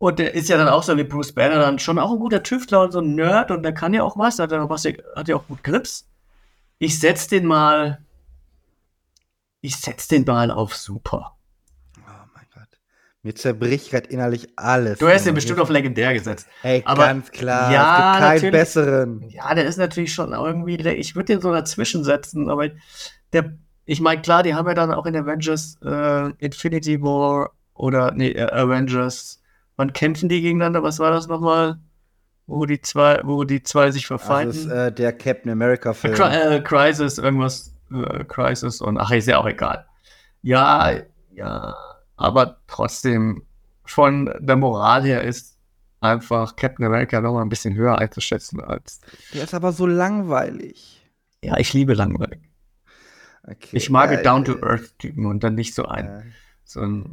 Und 0.00 0.18
der 0.18 0.32
ist 0.32 0.48
ja 0.48 0.56
dann 0.56 0.68
auch 0.68 0.82
so 0.82 0.96
wie 0.96 1.04
Bruce 1.04 1.32
Banner 1.32 1.58
dann 1.58 1.78
schon 1.78 1.98
auch 1.98 2.10
ein 2.10 2.18
guter 2.18 2.42
Tüftler 2.42 2.84
und 2.84 2.92
so 2.92 3.00
ein 3.00 3.14
Nerd 3.16 3.50
und 3.50 3.62
der 3.62 3.74
kann 3.74 3.92
ja 3.92 4.02
auch 4.02 4.16
was, 4.16 4.38
hat 4.38 4.50
ja, 4.50 4.66
was, 4.66 4.86
hat 4.86 5.28
ja 5.28 5.36
auch 5.36 5.46
gut 5.46 5.62
Grips. 5.62 6.08
Ich 6.78 6.98
setz 6.98 7.26
den 7.26 7.44
mal, 7.44 7.98
ich 9.60 9.76
setz 9.76 10.08
den 10.08 10.24
mal 10.24 10.50
auf 10.50 10.74
super. 10.74 11.36
oh 11.98 12.00
mein 12.34 12.46
Gott. 12.54 12.78
Mir 13.22 13.34
zerbricht 13.34 13.90
gerade 13.90 14.08
innerlich 14.08 14.48
alles. 14.56 15.00
Du 15.00 15.06
hast 15.06 15.26
den 15.26 15.34
bestimmt 15.34 15.60
auf 15.60 15.68
legendär 15.68 16.14
gesetzt. 16.14 16.48
Ey, 16.62 16.80
aber- 16.86 17.04
ganz 17.04 17.30
klar. 17.30 17.70
Ja, 17.70 18.14
es 18.14 18.40
gibt 18.40 18.42
keinen 18.42 18.52
besseren. 18.52 19.28
Ja, 19.28 19.54
der 19.54 19.66
ist 19.66 19.76
natürlich 19.76 20.14
schon 20.14 20.32
irgendwie, 20.32 20.76
ich 20.76 21.14
würde 21.14 21.34
den 21.34 21.42
so 21.42 21.52
dazwischen 21.52 22.04
setzen, 22.04 22.48
aber 22.48 22.70
der, 23.34 23.52
ich 23.84 24.00
meine, 24.00 24.22
klar, 24.22 24.42
die 24.44 24.54
haben 24.54 24.66
ja 24.66 24.72
dann 24.72 24.94
auch 24.94 25.04
in 25.04 25.14
Avengers 25.14 25.76
äh, 25.84 26.30
Infinity 26.38 27.02
War 27.02 27.50
oder, 27.74 28.12
nee, 28.12 28.30
äh, 28.30 28.50
Avengers, 28.50 29.39
wann 29.80 29.94
kämpfen 29.94 30.28
die 30.28 30.42
gegeneinander? 30.42 30.82
Was 30.82 30.98
war 30.98 31.10
das 31.10 31.26
nochmal? 31.26 31.78
Wo 32.46 32.66
die 32.66 32.82
zwei, 32.82 33.20
wo 33.24 33.44
die 33.44 33.62
zwei 33.62 33.90
sich 33.90 34.02
Das 34.02 34.08
verfeinden? 34.08 34.54
ist 34.54 34.66
äh, 34.66 34.92
der 34.92 35.12
Captain 35.14 35.50
America-Film. 35.50 36.14
Cri 36.14 36.24
äh, 36.34 36.60
Crisis, 36.60 37.16
irgendwas, 37.16 37.74
äh, 37.90 38.24
Crisis 38.24 38.82
und 38.82 38.98
ach, 38.98 39.10
ist 39.10 39.26
ja 39.26 39.38
auch 39.38 39.46
egal. 39.46 39.86
Ja, 40.42 40.92
ja, 41.32 41.74
aber 42.16 42.58
trotzdem, 42.66 43.42
von 43.84 44.30
der 44.38 44.56
Moral 44.56 45.04
her 45.04 45.22
ist 45.22 45.56
einfach 46.00 46.56
Captain 46.56 46.84
America 46.84 47.20
noch 47.20 47.32
mal 47.32 47.42
ein 47.42 47.48
bisschen 47.48 47.74
höher 47.74 47.98
einzuschätzen 47.98 48.60
als. 48.60 49.00
Der 49.32 49.44
ist 49.44 49.54
aber 49.54 49.72
so 49.72 49.86
langweilig. 49.86 51.00
Ja, 51.42 51.56
ich 51.56 51.72
liebe 51.72 51.94
langweilig. 51.94 52.40
Okay. 53.44 53.76
Ich 53.76 53.88
mag 53.88 54.10
äh, 54.12 54.22
Down-to-Earth-Typen 54.22 55.24
und 55.24 55.42
dann 55.42 55.54
nicht 55.54 55.74
so 55.74 55.86
ein. 55.86 56.06
äh, 56.06 56.22
So 56.70 56.82
ein 56.82 57.04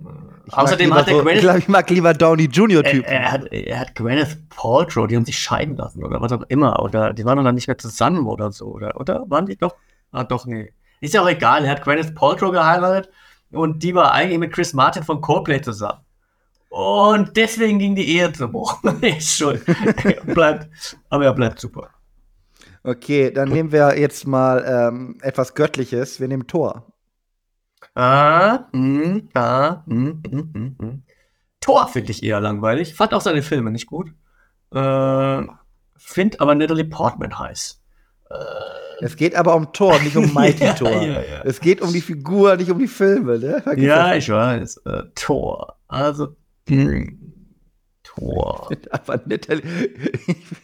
außerdem 0.51 0.93
hat 0.93 1.07
er 1.07 1.13
so, 1.13 1.19
ich, 1.21 1.25
Gwyneth, 1.25 1.41
glaub, 1.41 1.57
ich 1.57 1.67
mag 1.67 1.89
lieber 1.89 2.13
Downey 2.13 2.43
Jr. 2.43 2.85
er, 2.85 2.91
Typen. 2.91 3.11
er, 3.11 3.31
hat, 3.31 3.51
er 3.51 3.79
hat 3.79 3.95
Gwyneth 3.95 4.37
Paltrow, 4.49 5.07
die 5.07 5.15
haben 5.15 5.25
sich 5.25 5.39
scheiden 5.39 5.75
lassen 5.77 6.03
oder 6.03 6.21
was 6.21 6.31
auch 6.31 6.43
immer. 6.49 6.83
Oder 6.83 7.11
die 7.11 7.25
waren 7.25 7.37
doch 7.37 7.43
dann 7.43 7.55
nicht 7.55 7.65
mehr 7.65 7.79
zusammen 7.79 8.27
oder 8.27 8.51
so. 8.51 8.67
Oder, 8.67 8.99
oder 8.99 9.25
waren 9.29 9.47
die 9.47 9.57
doch? 9.57 9.73
Ah, 10.11 10.23
doch, 10.23 10.45
nee. 10.45 10.71
Ist 11.01 11.15
ja 11.15 11.23
auch 11.23 11.27
egal. 11.27 11.65
Er 11.65 11.71
hat 11.71 11.83
Gwyneth 11.83 12.13
Paltrow 12.13 12.51
geheiratet 12.51 13.09
und 13.51 13.81
die 13.81 13.95
war 13.95 14.11
eigentlich 14.11 14.37
mit 14.37 14.53
Chris 14.53 14.73
Martin 14.73 15.01
von 15.01 15.21
Coldplay 15.21 15.59
zusammen. 15.59 16.01
Und 16.69 17.35
deswegen 17.35 17.79
ging 17.79 17.95
die 17.95 18.15
Ehe 18.15 18.31
zu 18.31 18.47
Bruch. 18.49 18.77
ist 19.01 19.37
schuld. 19.37 19.63
Er 20.03 20.23
bleibt, 20.35 20.99
aber 21.09 21.25
er 21.25 21.33
bleibt 21.33 21.59
super. 21.59 21.89
Okay, 22.83 23.31
dann 23.31 23.49
nehmen 23.49 23.71
wir 23.71 23.97
jetzt 23.97 24.27
mal 24.27 24.63
ähm, 24.67 25.17
etwas 25.23 25.55
Göttliches. 25.55 26.19
Wir 26.19 26.27
nehmen 26.27 26.45
Thor. 26.45 26.85
Ah, 27.99 28.67
hm, 28.73 29.27
ah, 29.33 29.83
hm, 29.87 30.21
hm. 30.79 31.03
Thor 31.59 31.87
finde 31.87 32.11
ich 32.11 32.21
eher 32.23 32.39
langweilig. 32.39 32.93
Fand 32.93 33.13
auch 33.13 33.21
seine 33.21 33.41
Filme 33.41 33.71
nicht 33.71 33.87
gut. 33.87 34.11
Äh, 34.71 35.41
Find 35.97 36.39
aber 36.39 36.53
Natalie 36.55 36.85
Portman 36.85 37.39
heiß. 37.39 37.81
Es 38.99 39.15
geht 39.15 39.35
aber 39.35 39.55
um 39.55 39.73
Thor, 39.73 39.97
nicht 39.99 40.15
um 40.15 40.31
Mighty 40.33 40.65
Ja, 40.65 40.73
Thor. 40.73 40.91
ja, 41.01 41.21
ja. 41.21 41.41
Es 41.43 41.59
geht 41.59 41.81
um 41.81 41.91
die 41.91 42.01
Figur, 42.01 42.55
nicht 42.57 42.69
um 42.69 42.77
die 42.79 42.87
Filme, 42.87 43.39
ne? 43.39 43.61
Vergiss 43.61 43.85
Ja, 43.85 44.13
ich 44.15 44.29
weiß. 44.29 44.77
Äh, 44.85 45.03
Thor. 45.15 45.77
Also, 45.87 46.35
Thor. 48.03 48.67
nicht. 48.69 48.91
Aber 48.93 49.21
Natalie. 49.25 49.93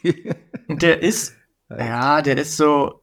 Der 0.70 1.02
ist, 1.02 1.36
ja, 1.70 2.22
der 2.22 2.38
ist 2.38 2.58
so, 2.58 3.03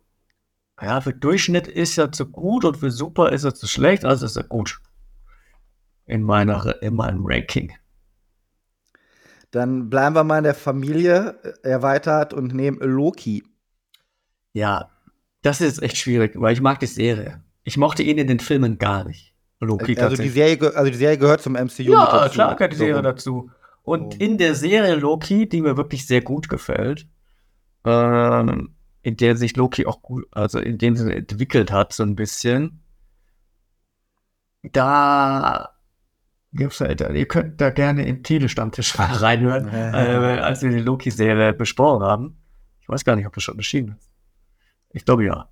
ja, 0.82 1.00
für 1.00 1.12
Durchschnitt 1.12 1.66
ist 1.68 1.98
er 1.98 2.12
zu 2.12 2.26
gut 2.26 2.64
und 2.64 2.76
für 2.78 2.90
super 2.90 3.32
ist 3.32 3.44
er 3.44 3.54
zu 3.54 3.66
schlecht, 3.66 4.04
also 4.04 4.26
ist 4.26 4.36
er 4.36 4.44
gut. 4.44 4.80
In 6.06 6.22
meiner, 6.22 6.82
in 6.82 6.94
meinem 6.94 7.24
Ranking. 7.24 7.72
Dann 9.50 9.90
bleiben 9.90 10.14
wir 10.14 10.24
mal 10.24 10.38
in 10.38 10.44
der 10.44 10.54
Familie 10.54 11.38
äh, 11.62 11.68
erweitert 11.68 12.32
und 12.32 12.54
nehmen 12.54 12.78
Loki. 12.80 13.44
Ja, 14.52 14.90
das 15.42 15.60
ist 15.60 15.82
echt 15.82 15.96
schwierig, 15.96 16.32
weil 16.36 16.52
ich 16.52 16.60
mag 16.60 16.78
die 16.80 16.86
Serie. 16.86 17.42
Ich 17.64 17.76
mochte 17.76 18.02
ihn 18.02 18.18
in 18.18 18.26
den 18.26 18.40
Filmen 18.40 18.78
gar 18.78 19.04
nicht. 19.04 19.34
Loki 19.60 19.98
Also 19.98 20.16
die. 20.16 20.28
Serie, 20.28 20.74
also 20.74 20.90
die 20.90 20.96
Serie 20.96 21.18
gehört 21.18 21.42
zum 21.42 21.52
MCU. 21.54 21.82
mit 21.82 21.88
Ja, 21.88 22.28
klar 22.30 22.54
gehört 22.56 22.72
die 22.72 22.76
So 22.76 22.80
Serie 22.84 22.96
rum. 22.96 23.02
dazu. 23.04 23.50
Und 23.82 24.14
So. 24.14 24.18
in 24.20 24.38
der 24.38 24.54
Serie 24.54 24.94
Loki, 24.94 25.48
die 25.48 25.60
mir 25.60 25.76
wirklich 25.76 26.06
sehr 26.06 26.22
gut 26.22 26.48
gefällt, 26.48 27.06
ähm, 27.84 28.74
in 29.02 29.16
der 29.16 29.36
sich 29.36 29.56
Loki 29.56 29.86
auch 29.86 30.02
gut, 30.02 30.26
also 30.32 30.58
in 30.58 30.78
dem 30.78 30.96
sie 30.96 31.12
entwickelt 31.12 31.72
hat, 31.72 31.92
so 31.92 32.02
ein 32.02 32.16
bisschen, 32.16 32.82
da 34.72 35.70
halt, 36.58 37.00
ihr 37.00 37.28
könnt 37.28 37.60
da 37.60 37.70
gerne 37.70 38.06
im 38.06 38.22
Telestammtisch 38.22 38.98
reinhören, 38.98 39.68
äh, 39.68 40.40
als 40.40 40.62
wir 40.62 40.70
die 40.70 40.80
Loki-Serie 40.80 41.52
besprochen 41.52 42.02
haben. 42.04 42.36
Ich 42.80 42.88
weiß 42.88 43.04
gar 43.04 43.16
nicht, 43.16 43.26
ob 43.26 43.34
das 43.34 43.44
schon 43.44 43.56
erschienen 43.56 43.96
ist. 43.98 44.10
Ich 44.92 45.04
glaube 45.04 45.24
ja. 45.24 45.48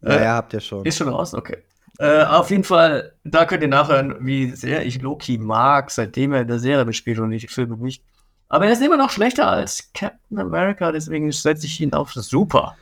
Ja, 0.00 0.10
äh, 0.10 0.24
ja, 0.24 0.34
habt 0.36 0.52
ihr 0.52 0.60
schon. 0.60 0.84
Ist 0.84 0.98
schon 0.98 1.08
raus? 1.08 1.34
Okay. 1.34 1.58
Äh, 1.98 2.22
auf 2.22 2.50
jeden 2.50 2.62
Fall, 2.62 3.14
da 3.24 3.44
könnt 3.44 3.62
ihr 3.62 3.68
nachhören, 3.68 4.24
wie 4.24 4.52
sehr 4.52 4.86
ich 4.86 5.02
Loki 5.02 5.38
mag, 5.38 5.90
seitdem 5.90 6.32
er 6.32 6.42
in 6.42 6.48
der 6.48 6.60
Serie 6.60 6.84
mitspielt 6.84 7.18
und 7.18 7.30
die 7.30 7.40
Filme 7.48 7.76
nicht. 7.76 8.04
Aber 8.48 8.66
er 8.66 8.72
ist 8.72 8.82
immer 8.82 8.96
noch 8.96 9.10
schlechter 9.10 9.48
als 9.48 9.90
Captain 9.94 10.38
America, 10.38 10.92
deswegen 10.92 11.30
setze 11.32 11.66
ich 11.66 11.80
ihn 11.80 11.92
auf 11.92 12.12
super. 12.12 12.76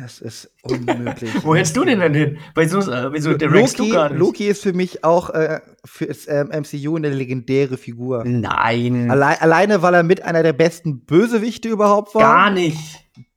Das 0.00 0.20
ist 0.20 0.50
unmöglich. 0.62 1.30
Wo 1.44 1.54
hättest 1.54 1.76
du 1.76 1.84
den 1.84 2.00
denn 2.00 2.14
hin? 2.14 2.38
Bei 2.54 2.66
so, 2.66 2.80
äh, 2.80 3.36
der 3.36 3.48
Loki, 3.50 3.92
Loki 4.14 4.48
ist 4.48 4.62
für 4.62 4.72
mich 4.72 5.04
auch 5.04 5.30
äh, 5.30 5.60
für 5.84 6.06
das 6.06 6.26
ähm, 6.28 6.48
MCU 6.48 6.96
eine 6.96 7.10
legendäre 7.10 7.76
Figur. 7.76 8.24
Nein. 8.24 9.10
Alle 9.10 9.40
alleine, 9.40 9.82
weil 9.82 9.94
er 9.94 10.02
mit 10.02 10.22
einer 10.22 10.42
der 10.42 10.54
besten 10.54 11.04
Bösewichte 11.04 11.68
überhaupt 11.68 12.14
war. 12.14 12.22
Gar 12.22 12.50
nicht. 12.50 12.78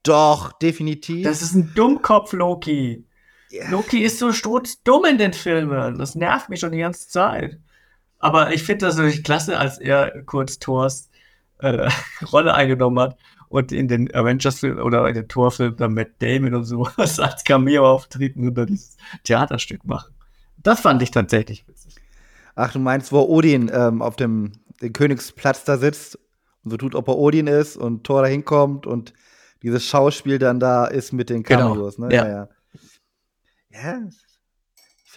Doch, 0.03 0.53
definitiv. 0.53 1.25
Das 1.25 1.41
ist 1.41 1.55
ein 1.55 1.73
Dummkopf, 1.75 2.31
Loki. 2.31 3.05
Yeah. 3.51 3.69
Loki 3.71 3.99
ist 4.03 4.19
so 4.19 4.31
dumm 4.83 5.05
in 5.05 5.17
den 5.17 5.33
Filmen. 5.33 5.97
Das 5.97 6.15
nervt 6.15 6.49
mich 6.49 6.59
schon 6.61 6.71
die 6.71 6.79
ganze 6.79 7.09
Zeit. 7.09 7.59
Aber 8.25 8.51
ich 8.51 8.63
finde 8.63 8.87
das 8.87 8.97
natürlich 8.97 9.23
klasse, 9.23 9.59
als 9.59 9.77
er 9.77 10.23
kurz 10.23 10.57
Thors 10.57 11.11
äh, 11.59 11.87
Rolle 12.33 12.55
eingenommen 12.55 12.99
hat 12.99 13.19
und 13.49 13.71
in 13.71 13.87
den 13.87 14.11
Avengers-Film 14.15 14.79
oder 14.79 15.07
in 15.07 15.13
den 15.13 15.27
Torfilm 15.27 15.75
dann 15.75 15.93
Matt 15.93 16.13
Damon 16.17 16.55
und 16.55 16.63
so 16.63 16.87
als 16.97 17.43
Cameo 17.43 17.87
auftreten 17.87 18.47
und 18.47 18.55
dann 18.55 18.65
dieses 18.65 18.97
Theaterstück 19.25 19.85
machen. 19.85 20.11
Das 20.57 20.79
fand 20.79 21.03
ich 21.03 21.11
tatsächlich 21.11 21.67
witzig. 21.67 21.93
Ach, 22.55 22.73
du 22.73 22.79
meinst, 22.79 23.11
wo 23.11 23.21
Odin 23.21 23.69
ähm, 23.71 24.01
auf 24.01 24.15
dem 24.15 24.53
Königsplatz 24.91 25.63
da 25.63 25.77
sitzt 25.77 26.17
und 26.63 26.71
so 26.71 26.77
tut, 26.77 26.95
ob 26.95 27.07
er 27.07 27.19
Odin 27.19 27.45
ist 27.45 27.77
und 27.77 28.05
Thor 28.05 28.23
da 28.23 28.27
hinkommt 28.27 28.87
und 28.87 29.13
dieses 29.61 29.85
Schauspiel 29.85 30.39
dann 30.39 30.59
da 30.59 30.85
ist 30.85 31.13
mit 31.13 31.29
den 31.29 31.43
genau. 31.43 31.73
Cameos, 31.73 31.97
genau. 31.97 32.07
ne? 32.07 32.15
Ja, 32.15 32.27
ja. 32.27 32.49
Ja, 33.69 33.99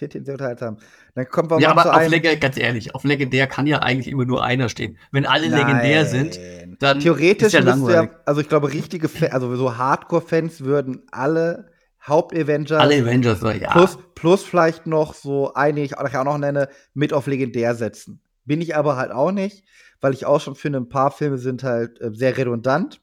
ihn 0.01 0.25
sehr 0.25 0.33
unterhaltsam. 0.33 0.77
Dann 1.15 1.27
kommt 1.27 1.49
man 1.49 1.59
ja, 1.59 1.71
aber 1.71 1.95
auf 1.95 2.39
ganz 2.39 2.57
ehrlich, 2.57 2.95
auf 2.95 3.03
legendär 3.03 3.47
kann 3.47 3.67
ja 3.67 3.79
eigentlich 3.79 4.07
immer 4.07 4.25
nur 4.25 4.43
einer 4.43 4.69
stehen. 4.69 4.97
Wenn 5.11 5.25
alle 5.25 5.49
Nein. 5.49 5.59
legendär 5.59 6.05
sind, 6.05 6.39
dann 6.79 6.99
theoretisch 6.99 7.47
ist 7.47 7.53
ja 7.53 7.59
langweilig. 7.61 8.11
Ja, 8.11 8.19
also 8.25 8.41
ich 8.41 8.49
glaube 8.49 8.71
richtige, 8.71 9.09
Fan, 9.09 9.31
also 9.31 9.55
so 9.55 9.77
Hardcore-Fans 9.77 10.61
würden 10.61 11.03
alle 11.11 11.71
Haupt-Avengers, 12.07 12.79
alle 12.79 13.01
Avengers, 13.01 13.41
ja, 13.41 13.71
plus, 13.71 13.97
plus 14.15 14.43
vielleicht 14.43 14.87
noch 14.87 15.13
so 15.13 15.53
einige, 15.53 15.85
ich 15.85 15.97
auch 15.97 16.23
noch 16.23 16.37
nenne, 16.37 16.69
mit 16.93 17.13
auf 17.13 17.27
legendär 17.27 17.75
setzen. 17.75 18.21
Bin 18.45 18.61
ich 18.61 18.75
aber 18.75 18.95
halt 18.95 19.11
auch 19.11 19.31
nicht, 19.31 19.65
weil 20.01 20.13
ich 20.13 20.25
auch 20.25 20.39
schon 20.39 20.55
finde, 20.55 20.79
ein 20.79 20.89
paar 20.89 21.11
Filme 21.11 21.37
sind 21.37 21.63
halt 21.63 21.99
äh, 22.01 22.11
sehr 22.13 22.37
redundant. 22.37 23.01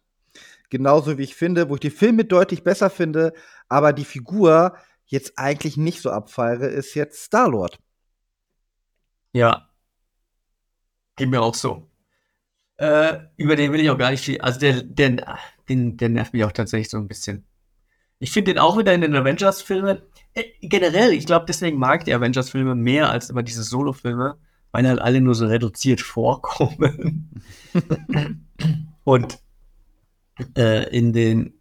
Genauso 0.71 1.19
wie 1.19 1.23
ich 1.23 1.37
finde, 1.37 1.69
wo 1.69 1.75
ich 1.75 1.81
die 1.81 1.91
Filme 1.91 2.25
deutlich 2.25 2.65
besser 2.65 2.91
finde, 2.91 3.33
aber 3.69 3.93
die 3.93 4.05
Figur 4.05 4.77
jetzt 5.07 5.39
eigentlich 5.39 5.77
nicht 5.77 6.03
so 6.03 6.11
abfeiere, 6.11 6.67
ist 6.67 6.95
jetzt 6.95 7.23
Star-Lord. 7.23 7.79
Ja. 9.33 9.71
Geht 11.17 11.31
mir 11.31 11.43
auch 11.43 11.55
so. 11.55 11.89
Äh, 12.77 13.21
über 13.37 13.57
den 13.57 13.73
will 13.73 13.81
ich 13.81 13.91
auch 13.91 13.99
gar 13.99 14.11
nicht 14.11 14.25
viel. 14.25 14.41
Also 14.41 14.61
der, 14.61 14.83
der, 14.83 15.39
den, 15.69 15.97
der 15.97 16.09
nervt 16.09 16.33
mich 16.33 16.45
auch 16.45 16.53
tatsächlich 16.53 16.91
so 16.91 16.99
ein 16.99 17.09
bisschen. 17.09 17.47
Ich 18.19 18.33
finde 18.33 18.53
den 18.53 18.59
auch 18.59 18.79
wieder 18.79 18.95
in 18.95 19.01
den 19.01 19.15
Avengers-Filmen. 19.15 20.03
Äh, 20.35 20.45
generell, 20.61 21.13
ich 21.13 21.27
glaube, 21.27 21.47
deswegen 21.47 21.79
mag 21.79 22.01
ich 22.01 22.05
die 22.05 22.15
Avengers-Filme 22.15 22.75
mehr 22.75 23.11
als 23.11 23.31
immer 23.31 23.43
diese 23.43 23.63
Solo-Filme, 23.63 24.39
weil 24.73 24.89
halt 24.89 25.01
alle 25.01 25.21
nur 25.21 25.35
so 25.35 25.47
reduziert 25.47 26.01
vorkommen. 26.01 27.43
Und 29.05 29.39
äh, 30.57 30.89
in 30.97 31.13
den 31.13 31.56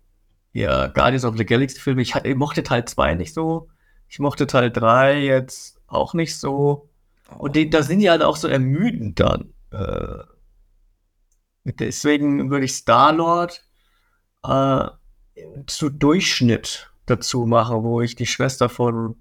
ja, 0.55 0.87
Guardians 0.87 1.25
of 1.25 1.35
the 1.35 1.45
Galaxy-Filmen, 1.45 1.99
ich, 1.99 2.15
ich 2.15 2.35
mochte 2.35 2.63
Teil 2.63 2.85
2 2.85 3.15
nicht 3.15 3.33
so. 3.33 3.67
Ich 4.07 4.19
mochte 4.19 4.47
Teil 4.47 4.71
3 4.71 5.19
jetzt 5.19 5.81
auch 5.85 6.13
nicht 6.13 6.37
so. 6.37 6.89
Und 7.37 7.57
die, 7.57 7.69
da 7.69 7.83
sind 7.83 7.99
die 7.99 8.09
halt 8.09 8.21
auch 8.23 8.37
so 8.37 8.47
ermüdend 8.47 9.19
dann. 9.19 9.53
Äh, 9.71 10.23
deswegen 11.65 12.49
würde 12.49 12.63
ich 12.63 12.73
Star-Lord 12.73 13.65
äh, 14.47 14.87
zu 15.67 15.89
Durchschnitt 15.89 16.89
dazu 17.05 17.45
machen, 17.45 17.83
wo 17.83 17.99
ich 17.99 18.15
die 18.15 18.25
Schwester 18.25 18.69
von 18.69 19.17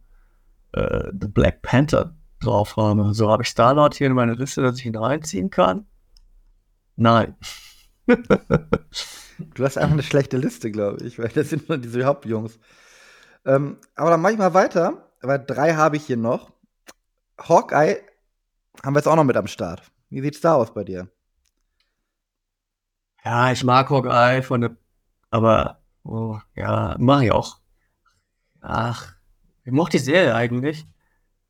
äh, 0.70 1.10
The 1.20 1.26
Black 1.26 1.62
Panther 1.62 2.14
drauf 2.38 2.76
habe. 2.76 3.12
So 3.12 3.28
habe 3.28 3.42
ich 3.42 3.48
Star-Lord 3.48 3.96
hier 3.96 4.06
in 4.06 4.12
meiner 4.12 4.36
Liste, 4.36 4.62
dass 4.62 4.78
ich 4.78 4.86
ihn 4.86 4.94
reinziehen 4.94 5.50
kann. 5.50 5.86
Nein. 6.94 7.34
du 9.38 9.64
hast 9.64 9.78
einfach 9.78 9.92
eine 9.92 10.02
schlechte 10.02 10.36
Liste, 10.36 10.70
glaube 10.70 11.04
ich, 11.04 11.18
weil 11.18 11.28
das 11.28 11.50
sind 11.50 11.68
nur 11.68 11.78
diese 11.78 12.04
Hauptjungs. 12.04 12.58
Ähm, 13.44 13.78
aber 13.94 14.10
dann 14.10 14.20
mache 14.20 14.32
ich 14.32 14.38
mal 14.38 14.54
weiter, 14.54 15.10
weil 15.20 15.44
drei 15.44 15.74
habe 15.74 15.96
ich 15.96 16.06
hier 16.06 16.16
noch. 16.16 16.52
Hawkeye 17.38 18.00
haben 18.82 18.94
wir 18.94 19.00
jetzt 19.00 19.08
auch 19.08 19.16
noch 19.16 19.24
mit 19.24 19.36
am 19.36 19.46
Start. 19.46 19.82
Wie 20.10 20.20
sieht's 20.20 20.40
da 20.40 20.54
aus 20.54 20.72
bei 20.72 20.84
dir? 20.84 21.08
Ja, 23.24 23.52
ich 23.52 23.64
mag 23.64 23.88
Hawkeye 23.90 24.42
von 24.42 24.60
der, 24.60 24.76
aber 25.30 25.80
oh, 26.04 26.38
ja, 26.54 26.96
mache 26.98 27.26
ich 27.26 27.32
auch. 27.32 27.58
Ach, 28.60 29.14
ich 29.64 29.72
mochte 29.72 29.96
die 29.96 30.04
Serie 30.04 30.34
eigentlich, 30.34 30.86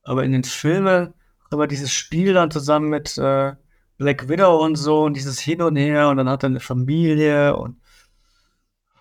aber 0.03 0.25
in 0.25 0.33
den 0.33 0.45
Filmen 0.45 1.15
aber 1.51 1.67
dieses 1.67 1.93
Spiel 1.93 2.35
dann 2.35 2.51
zusammen 2.51 2.89
mit 2.89 3.17
äh, 3.17 3.55
Black 3.97 4.29
Widow 4.29 4.65
und 4.65 4.77
so 4.77 5.05
und 5.05 5.15
dieses 5.15 5.41
Hin 5.41 5.63
und 5.63 5.77
Her 5.77 6.09
und 6.09 6.17
dann 6.17 6.29
hat 6.29 6.43
er 6.43 6.49
eine 6.49 6.61
Familie 6.61 7.57
und 7.57 7.81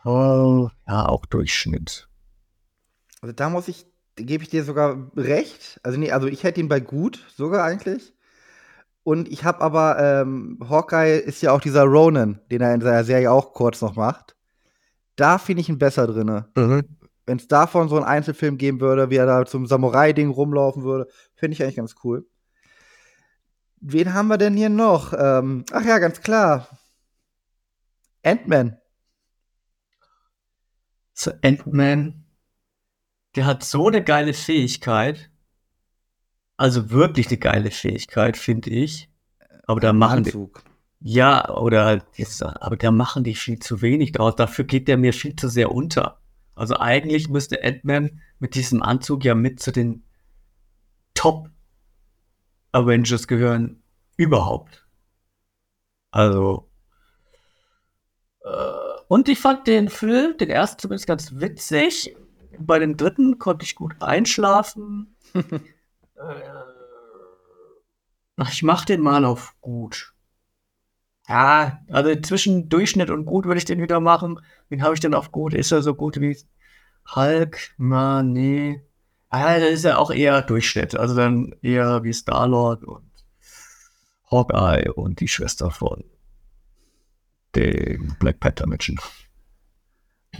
oh, 0.05 0.69
ja, 0.87 1.07
auch 1.07 1.25
Durchschnitt. 1.25 2.07
Also 3.21 3.33
da 3.33 3.49
muss 3.49 3.67
ich 3.67 3.85
gebe 4.15 4.43
ich 4.43 4.49
dir 4.49 4.63
sogar 4.63 5.11
recht. 5.15 5.79
Also 5.83 5.99
nee, 5.99 6.11
also 6.11 6.27
ich 6.27 6.43
hätte 6.43 6.59
ihn 6.59 6.69
bei 6.69 6.79
gut 6.79 7.25
sogar 7.35 7.63
eigentlich. 7.63 8.13
Und 9.03 9.27
ich 9.29 9.43
habe 9.43 9.61
aber, 9.61 9.99
ähm, 9.99 10.59
Hawkeye 10.69 11.17
ist 11.17 11.41
ja 11.41 11.51
auch 11.51 11.59
dieser 11.59 11.83
Ronan, 11.83 12.39
den 12.51 12.61
er 12.61 12.73
in 12.73 12.81
seiner 12.81 13.03
Serie 13.03 13.31
auch 13.31 13.53
kurz 13.53 13.81
noch 13.81 13.95
macht. 13.95 14.35
Da 15.15 15.37
finde 15.37 15.61
ich 15.61 15.69
ihn 15.69 15.77
besser 15.77 16.07
drin. 16.07 16.45
Mhm. 16.55 16.83
Wenn 17.25 17.37
es 17.37 17.47
davon 17.47 17.89
so 17.89 17.97
einen 17.97 18.05
Einzelfilm 18.05 18.57
geben 18.57 18.79
würde, 18.81 19.09
wie 19.09 19.17
er 19.17 19.25
da 19.25 19.45
zum 19.45 19.65
Samurai-Ding 19.65 20.29
rumlaufen 20.29 20.83
würde, 20.83 21.07
finde 21.35 21.53
ich 21.53 21.63
eigentlich 21.63 21.75
ganz 21.75 21.95
cool. 22.03 22.25
Wen 23.85 24.13
haben 24.13 24.29
wir 24.29 24.37
denn 24.37 24.55
hier 24.55 24.69
noch? 24.69 25.13
Ähm, 25.13 25.65
ach 25.71 25.83
ja, 25.83 25.99
ganz 25.99 26.21
klar. 26.21 26.67
Ant-Man. 28.23 28.77
So, 31.13 31.31
Ant-Man 31.43 32.23
der 33.35 33.45
hat 33.45 33.63
so 33.63 33.87
eine 33.87 34.03
geile 34.03 34.33
Fähigkeit. 34.33 35.31
Also 36.57 36.91
wirklich 36.91 37.27
eine 37.27 37.37
geile 37.37 37.71
Fähigkeit, 37.71 38.37
finde 38.37 38.69
ich. 38.69 39.09
Aber 39.65 39.79
da 39.79 39.91
machen 39.93 40.19
Anzug. 40.19 40.63
die. 40.63 41.13
Ja, 41.15 41.49
oder 41.49 41.85
halt 41.85 42.05
aber 42.39 42.77
da 42.77 42.91
machen 42.91 43.23
die 43.23 43.35
viel 43.35 43.59
zu 43.59 43.81
wenig 43.81 44.13
draus. 44.13 44.35
Dafür 44.35 44.65
geht 44.65 44.87
der 44.87 44.97
mir 44.97 45.13
viel 45.13 45.35
zu 45.35 45.49
sehr 45.49 45.71
unter. 45.71 46.21
Also 46.55 46.77
eigentlich 46.77 47.27
müsste 47.27 47.63
Ant-Man 47.63 48.21
mit 48.39 48.55
diesem 48.55 48.81
Anzug 48.83 49.25
ja 49.25 49.35
mit 49.35 49.59
zu 49.59 49.71
den 49.71 50.05
Top 51.13 51.49
Avengers 52.73 53.27
gehören 53.27 53.81
überhaupt. 54.17 54.85
Also. 56.11 56.69
Äh, 58.41 58.49
und 59.07 59.29
ich 59.29 59.39
fand 59.39 59.67
den 59.67 59.89
Film, 59.89 60.37
den 60.37 60.49
ersten 60.49 60.79
zumindest 60.79 61.07
ganz 61.07 61.39
witzig. 61.39 62.15
Bei 62.59 62.79
dem 62.79 62.97
dritten 62.97 63.39
konnte 63.39 63.63
ich 63.63 63.75
gut 63.75 63.95
einschlafen. 64.01 65.15
äh, 65.33 65.43
ich 68.49 68.63
mach 68.63 68.85
den 68.85 69.01
mal 69.01 69.23
auf 69.25 69.55
gut. 69.61 70.13
Ja, 71.27 71.79
also 71.89 72.13
zwischen 72.21 72.69
Durchschnitt 72.69 73.09
und 73.09 73.25
gut 73.25 73.45
würde 73.45 73.59
ich 73.59 73.65
den 73.65 73.81
wieder 73.81 73.99
machen. 73.99 74.41
Wen 74.69 74.83
habe 74.83 74.93
ich 74.93 74.99
denn 74.99 75.13
auf 75.13 75.31
gut? 75.31 75.53
Ist 75.53 75.71
er 75.71 75.81
so 75.81 75.95
gut 75.95 76.19
wie 76.19 76.37
Hulk? 77.15 77.73
Na, 77.77 78.23
nee. 78.23 78.81
Ja, 79.33 79.59
das 79.59 79.71
ist 79.71 79.85
ja 79.85 79.97
auch 79.97 80.11
eher 80.11 80.41
Durchschnitt. 80.43 80.95
Also 80.95 81.15
dann 81.15 81.55
eher 81.61 82.03
wie 82.03 82.13
Star-Lord 82.13 82.83
und 82.83 83.09
Hawkeye 84.29 84.91
und 84.93 85.19
die 85.19 85.27
Schwester 85.27 85.71
von 85.71 86.03
dem 87.55 88.15
Black 88.19 88.39
Panther 88.39 88.67
Menschen. 88.67 88.99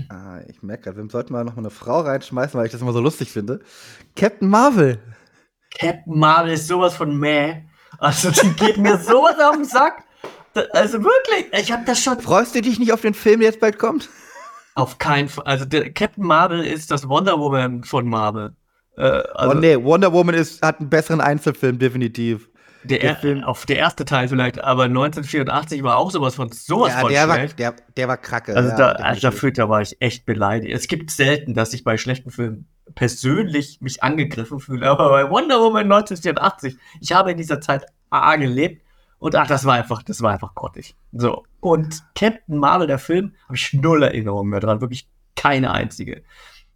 Ah, 0.10 0.42
ich 0.48 0.62
merke 0.64 0.84
gerade, 0.84 0.98
wir 0.98 1.10
sollten 1.10 1.34
mal 1.34 1.44
noch 1.44 1.56
mal 1.56 1.62
eine 1.62 1.70
Frau 1.70 2.02
reinschmeißen, 2.02 2.58
weil 2.58 2.66
ich 2.66 2.72
das 2.72 2.82
immer 2.82 2.94
so 2.94 3.00
lustig 3.00 3.32
finde. 3.32 3.62
Captain 4.16 4.50
Marvel. 4.50 5.00
Captain 5.78 6.18
Marvel 6.18 6.54
ist 6.54 6.68
sowas 6.68 6.96
von 6.96 7.18
meh. 7.18 7.64
Also, 8.00 8.32
die 8.32 8.54
geht 8.54 8.78
mir 8.78 8.98
sowas 8.98 9.36
auf 9.40 9.56
den 9.56 9.66
Sack. 9.66 10.04
Also 10.72 11.04
wirklich, 11.04 11.48
ich 11.52 11.72
habe 11.72 11.84
das 11.86 12.00
schon. 12.00 12.20
Freust 12.20 12.54
du 12.54 12.62
dich 12.62 12.78
nicht 12.78 12.94
auf 12.94 13.02
den 13.02 13.16
Film, 13.16 13.40
der 13.40 13.50
jetzt 13.50 13.60
bald 13.60 13.80
kommt? 13.80 14.10
Auf 14.76 15.00
keinen 15.00 15.30
Fall. 15.30 15.46
Also 15.46 15.66
der 15.66 15.92
Captain 15.92 16.26
Marvel 16.26 16.64
ist 16.64 16.92
das 16.92 17.08
Wonder 17.10 17.40
Woman 17.40 17.84
von 17.84 18.08
Marvel. 18.08 18.56
Äh, 18.98 19.02
also, 19.34 19.56
oh 19.56 19.60
nee, 19.60 19.76
Wonder 19.84 20.14
Woman 20.14 20.36
ist, 20.36 20.62
hat 20.62 20.80
einen 20.80 20.90
besseren 20.90 21.22
Einzelfilm, 21.22 21.80
definitiv. 21.80 22.50
Der, 22.84 23.00
der 23.00 23.16
Film, 23.16 23.44
auf 23.44 23.66
der 23.66 23.78
erste 23.78 24.04
Teil 24.04 24.28
vielleicht, 24.28 24.62
aber 24.62 24.84
1984 24.84 25.84
war 25.84 25.98
auch 25.98 26.12
sowas 26.12 26.36
von 26.36 26.52
sowas 26.52 26.92
ja, 26.92 27.00
von 27.00 27.12
der 27.12 27.24
schlecht. 27.24 27.60
War, 27.60 27.72
der, 27.72 27.76
der 27.96 28.08
war 28.10 28.18
kracke. 28.18 28.56
Also, 28.56 28.70
ja, 28.70 28.76
da, 28.76 28.92
also 28.92 29.22
dafür 29.22 29.52
da 29.52 29.70
war 29.70 29.82
ich 29.82 30.02
echt 30.02 30.26
beleidigt. 30.26 30.74
Es 30.74 30.88
gibt 30.88 31.10
selten, 31.10 31.54
dass 31.54 31.74
ich 31.74 31.86
bei 31.86 31.98
schlechten 31.98 32.30
Filmen 32.30 32.68
persönlich 32.94 33.80
mich 33.80 34.04
angegriffen 34.04 34.60
fühle, 34.60 34.90
aber 34.90 35.10
bei 35.10 35.30
Wonder 35.30 35.62
Woman 35.62 35.92
1984, 35.92 36.78
ich 37.00 37.14
habe 37.14 37.32
in 37.32 37.38
dieser 37.38 37.62
Zeit 37.62 37.86
A 38.10 38.36
gelebt 38.36 38.84
und 39.18 39.36
ach, 39.36 39.48
das 39.48 39.64
war 39.64 39.76
einfach, 39.76 40.04
das 40.04 40.22
war 40.22 40.34
einfach 40.34 40.54
grottig. 40.54 40.96
So. 41.14 41.46
Und 41.62 42.04
Captain 42.16 42.58
Marvel, 42.58 42.88
der 42.88 43.00
Film, 43.00 43.34
habe 43.46 43.56
ich 43.56 43.72
null 43.74 44.04
Erinnerungen 44.04 44.50
mehr 44.50 44.60
dran, 44.60 44.82
wirklich 44.82 45.08
keine 45.36 45.72
einzige. 45.72 46.24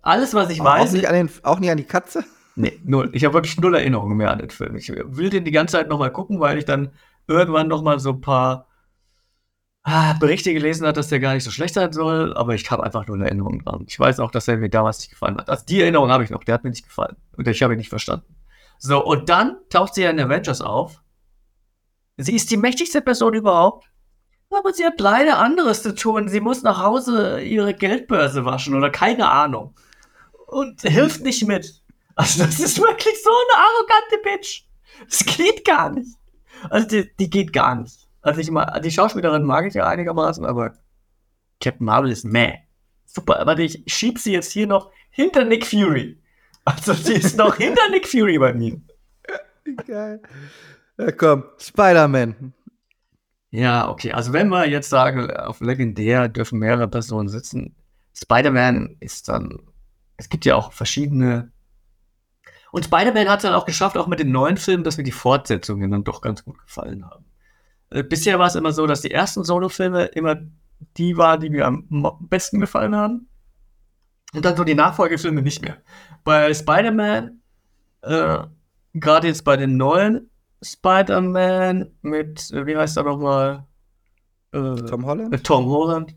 Alles, 0.07 0.33
was 0.33 0.49
ich 0.49 0.61
auch 0.61 0.65
weiß. 0.65 0.93
Nicht 0.93 1.09
den, 1.09 1.29
auch 1.43 1.59
nicht 1.59 1.69
an 1.69 1.77
die 1.77 1.83
Katze? 1.83 2.23
Nee, 2.55 2.79
null. 2.85 3.09
Ich 3.13 3.25
habe 3.25 3.33
wirklich 3.33 3.59
null 3.59 3.75
Erinnerungen 3.75 4.17
mehr 4.17 4.31
an 4.31 4.39
den 4.39 4.49
Film. 4.49 4.75
Ich 4.75 4.89
will 4.89 5.29
den 5.29 5.43
die 5.43 5.51
ganze 5.51 5.73
Zeit 5.73 5.89
nochmal 5.89 6.11
gucken, 6.11 6.39
weil 6.39 6.57
ich 6.57 6.65
dann 6.65 6.91
irgendwann 7.27 7.67
nochmal 7.67 7.99
so 7.99 8.11
ein 8.11 8.21
paar 8.21 8.67
ah, 9.83 10.13
Berichte 10.13 10.53
gelesen 10.53 10.85
habe, 10.85 10.93
dass 10.93 11.09
der 11.09 11.19
gar 11.19 11.33
nicht 11.33 11.43
so 11.43 11.51
schlecht 11.51 11.73
sein 11.73 11.91
soll, 11.91 12.33
aber 12.35 12.55
ich 12.55 12.71
habe 12.71 12.83
einfach 12.83 13.05
nur 13.05 13.17
eine 13.17 13.25
Erinnerung 13.25 13.63
dran. 13.63 13.83
Ich 13.87 13.99
weiß 13.99 14.19
auch, 14.21 14.31
dass 14.31 14.47
er 14.47 14.57
mir 14.57 14.69
damals 14.69 14.99
nicht 14.99 15.09
gefallen 15.09 15.37
hat. 15.37 15.49
Also 15.49 15.65
die 15.65 15.81
Erinnerung 15.81 16.09
habe 16.09 16.23
ich 16.23 16.29
noch, 16.29 16.43
der 16.43 16.55
hat 16.55 16.63
mir 16.63 16.69
nicht 16.69 16.85
gefallen. 16.85 17.17
Und 17.35 17.47
ich 17.47 17.61
habe 17.61 17.73
ihn 17.73 17.77
nicht 17.77 17.89
verstanden. 17.89 18.35
So, 18.79 19.03
und 19.03 19.27
dann 19.27 19.57
taucht 19.69 19.95
sie 19.95 20.03
ja 20.03 20.09
in 20.09 20.19
Avengers 20.19 20.61
auf 20.61 21.03
Sie 22.17 22.35
ist 22.35 22.49
die 22.49 22.57
mächtigste 22.57 23.01
Person 23.01 23.35
überhaupt. 23.35 23.91
Aber 24.49 24.73
sie 24.73 24.85
hat 24.85 24.99
leider 24.99 25.37
anderes 25.37 25.83
zu 25.83 25.93
tun. 25.93 26.29
Sie 26.29 26.39
muss 26.39 26.63
nach 26.63 26.81
Hause 26.81 27.41
ihre 27.41 27.73
Geldbörse 27.73 28.45
waschen 28.45 28.73
oder 28.73 28.89
keine 28.89 29.29
Ahnung. 29.29 29.75
Und 30.47 30.81
hilft 30.81 31.23
nicht 31.23 31.45
mit. 31.47 31.81
Also, 32.15 32.43
das 32.43 32.59
ist 32.59 32.79
wirklich 32.79 33.21
so 33.23 33.29
eine 33.29 33.63
arrogante 33.63 34.17
Bitch. 34.23 34.63
Das 35.07 35.23
geht 35.23 35.63
gar 35.63 35.91
nicht. 35.91 36.17
Also, 36.69 36.87
die, 36.87 37.15
die 37.17 37.29
geht 37.29 37.53
gar 37.53 37.75
nicht. 37.75 38.07
Also, 38.21 38.41
ich 38.41 38.49
mal, 38.49 38.79
die 38.81 38.91
Schauspielerin 38.91 39.43
mag 39.43 39.67
ich 39.67 39.75
ja 39.75 39.85
einigermaßen, 39.87 40.45
aber 40.45 40.73
Captain 41.61 41.85
Marvel 41.85 42.11
ist 42.11 42.25
meh. 42.25 42.55
Super, 43.05 43.39
aber 43.39 43.57
ich 43.59 43.83
schieb 43.87 44.19
sie 44.19 44.33
jetzt 44.33 44.51
hier 44.51 44.67
noch 44.67 44.91
hinter 45.11 45.43
Nick 45.45 45.65
Fury. 45.65 46.19
Also, 46.65 46.93
sie 46.93 47.13
ist 47.13 47.37
noch 47.37 47.55
hinter 47.57 47.89
Nick 47.91 48.07
Fury 48.07 48.39
bei 48.39 48.53
mir. 48.53 48.81
Geil. 49.85 50.21
Ja, 50.97 51.11
komm, 51.11 51.43
Spider-Man. 51.59 52.53
Ja, 53.51 53.89
okay. 53.89 54.11
Also 54.11 54.33
wenn 54.33 54.49
wir 54.49 54.67
jetzt 54.67 54.89
sagen, 54.89 55.31
auf 55.31 55.61
legendär 55.61 56.27
dürfen 56.27 56.59
mehrere 56.59 56.87
Personen 56.87 57.29
sitzen, 57.29 57.75
Spider-Man 58.13 58.97
ist 58.99 59.29
dann, 59.29 59.59
es 60.17 60.29
gibt 60.29 60.45
ja 60.45 60.55
auch 60.55 60.73
verschiedene. 60.73 61.51
Und 62.71 62.85
Spider-Man 62.85 63.29
hat 63.29 63.39
es 63.39 63.43
dann 63.43 63.53
auch 63.53 63.65
geschafft, 63.65 63.97
auch 63.97 64.07
mit 64.07 64.19
den 64.19 64.31
neuen 64.31 64.57
Filmen, 64.57 64.83
dass 64.83 64.97
mir 64.97 65.03
die 65.03 65.11
Fortsetzungen 65.11 65.89
dann 65.89 66.03
doch 66.03 66.21
ganz 66.21 66.43
gut 66.43 66.59
gefallen 66.59 67.05
haben. 67.05 67.25
Äh, 67.89 68.03
bisher 68.03 68.39
war 68.39 68.47
es 68.47 68.55
immer 68.55 68.73
so, 68.73 68.85
dass 68.87 69.01
die 69.01 69.11
ersten 69.11 69.43
Solo-Filme 69.43 70.05
immer 70.05 70.37
die 70.97 71.17
waren, 71.17 71.39
die 71.39 71.49
mir 71.49 71.65
am 71.65 71.87
besten 72.21 72.59
gefallen 72.59 72.95
haben. 72.95 73.29
Und 74.33 74.43
dann 74.43 74.57
so 74.57 74.63
die 74.63 74.75
Nachfolgefilme 74.75 75.41
nicht 75.41 75.61
mehr. 75.61 75.77
Bei 76.23 76.53
Spider-Man, 76.53 77.39
äh, 78.01 78.39
gerade 78.93 79.27
jetzt 79.27 79.43
bei 79.43 79.55
den 79.55 79.77
neuen, 79.77 80.29
Spider-Man 80.61 81.91
mit, 82.01 82.51
äh, 82.51 82.65
wie 82.65 82.75
heißt 82.75 82.97
er 82.97 83.03
nochmal? 83.03 83.65
Äh, 84.51 84.75
Tom 84.75 85.05
Holland? 85.05 85.43
Tom 85.45 85.65
Holland. 85.67 86.15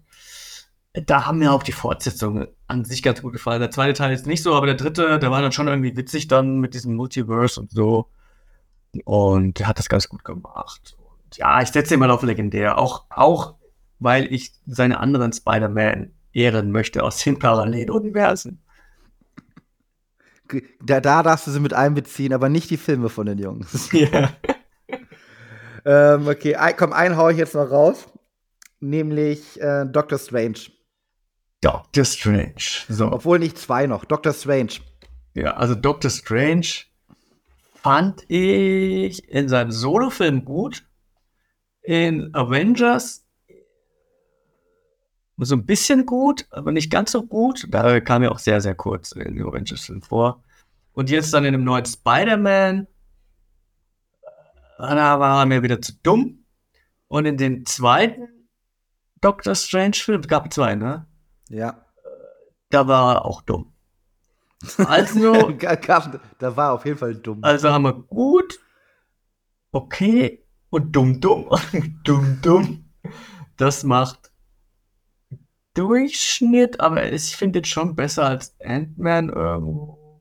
Da 0.93 1.27
haben 1.27 1.39
mir 1.39 1.53
auch 1.53 1.63
die 1.63 1.73
Fortsetzungen 1.73 2.49
an 2.71 2.85
sich 2.85 3.03
ganz 3.03 3.23
gut 3.23 3.33
gefallen. 3.33 3.61
Der 3.61 3.71
zweite 3.71 3.93
Teil 3.95 4.13
ist 4.13 4.27
nicht 4.27 4.43
so, 4.43 4.55
aber 4.55 4.67
der 4.67 4.77
dritte, 4.77 5.19
der 5.19 5.31
war 5.31 5.43
dann 5.43 5.53
schon 5.53 5.69
irgendwie 5.69 5.97
witzig 5.97 6.29
dann 6.29 6.59
mit 6.59 6.75
diesem 6.75 6.95
Multiverse 6.95 7.61
und 7.61 7.71
so. 7.71 8.07
Und 9.05 9.59
der 9.59 9.69
hat 9.69 9.79
das 9.79 9.89
ganz 9.89 10.09
gut 10.09 10.25
gemacht. 10.25 10.97
Und 10.99 11.37
ja, 11.37 11.61
ich 11.61 11.69
setze 11.69 11.95
ihn 11.95 12.01
mal 12.01 12.11
auf 12.11 12.23
legendär. 12.23 12.79
Auch, 12.79 13.05
auch 13.11 13.55
weil 13.99 14.33
ich 14.33 14.53
seine 14.67 14.99
anderen 15.01 15.33
Spider-Man 15.33 16.13
ehren 16.33 16.71
möchte 16.71 17.03
aus 17.03 17.23
den 17.23 17.39
Paralleluniversen 17.39 18.63
da, 20.83 21.01
da 21.01 21.23
darfst 21.23 21.47
du 21.47 21.51
sie 21.51 21.61
mit 21.61 21.75
einbeziehen, 21.75 22.33
aber 22.33 22.49
nicht 22.49 22.71
die 22.71 22.77
Filme 22.77 23.09
von 23.09 23.27
den 23.27 23.39
Jungs. 23.39 23.91
Ja. 24.01 24.31
ähm, 25.85 26.27
okay, 26.27 26.57
komm, 26.77 26.93
einen 26.93 27.17
hau 27.17 27.29
ich 27.29 27.39
jetzt 27.39 27.55
noch 27.55 27.71
raus. 27.71 28.07
Nämlich 28.81 29.61
äh, 29.61 29.85
Doctor 29.87 30.19
Strange. 30.19 30.59
Doctor 31.61 32.05
Strange. 32.05 32.85
So. 32.89 33.13
Obwohl 33.13 33.39
nicht 33.39 33.59
zwei 33.59 33.87
noch. 33.87 34.05
Doctor 34.05 34.33
Strange. 34.33 34.73
Ja, 35.35 35.55
also 35.55 35.75
Doctor 35.75 36.11
Strange 36.11 36.67
fand 37.75 38.25
ich 38.29 39.29
in 39.29 39.49
seinem 39.49 39.71
Solo-Film 39.71 40.45
gut. 40.45 40.85
In 41.83 42.35
Avengers 42.35 43.27
so 45.43 45.57
ein 45.57 45.65
bisschen 45.65 46.07
gut, 46.07 46.47
aber 46.51 46.73
nicht 46.73 46.91
ganz 46.91 47.13
so 47.13 47.23
gut. 47.23 47.67
Da 47.71 48.01
kam 48.01 48.23
ja 48.23 48.31
auch 48.31 48.39
sehr, 48.39 48.61
sehr 48.61 48.75
kurz 48.75 49.13
in 49.13 49.41
Avengers-Film 49.43 50.03
vor. 50.03 50.43
Und 50.93 51.09
jetzt 51.11 51.33
dann 51.33 51.45
in 51.45 51.53
dem 51.53 51.65
neuen 51.65 51.87
Spider-Man, 51.87 52.87
da 54.79 55.21
war 55.21 55.43
er 55.43 55.47
mir 55.47 55.63
wieder 55.63 55.81
zu 55.81 55.93
dumm. 56.03 56.45
Und 57.09 57.27
in 57.27 57.37
den 57.37 57.65
zweiten 57.67 58.29
Doctor 59.21 59.55
Strange-Film, 59.55 60.23
gab 60.23 60.53
zwei, 60.53 60.75
ne? 60.75 61.07
Ja. 61.51 61.85
Da 62.71 62.87
war 62.87 63.17
er 63.17 63.25
auch 63.25 63.43
dumm. 63.43 63.73
Also. 64.79 65.51
da 66.39 66.57
war 66.57 66.69
er 66.69 66.73
auf 66.73 66.85
jeden 66.85 66.99
Fall 66.99 67.17
dumm. 67.17 67.41
Also 67.43 67.71
haben 67.71 67.83
wir 67.83 67.93
gut, 67.93 68.61
okay 69.73 70.47
und 70.71 70.95
dumm, 70.95 71.21
dumm. 71.21 71.51
dumm, 72.05 72.39
dumm. 72.43 72.91
Das 73.57 73.83
macht 73.85 74.31
Durchschnitt, 75.75 76.81
aber 76.81 77.13
ich 77.13 77.37
finde 77.37 77.61
es 77.61 77.69
schon 77.69 77.95
besser 77.95 78.27
als 78.27 78.59
Ant-Man 78.61 79.29
irgendwo. 79.29 80.21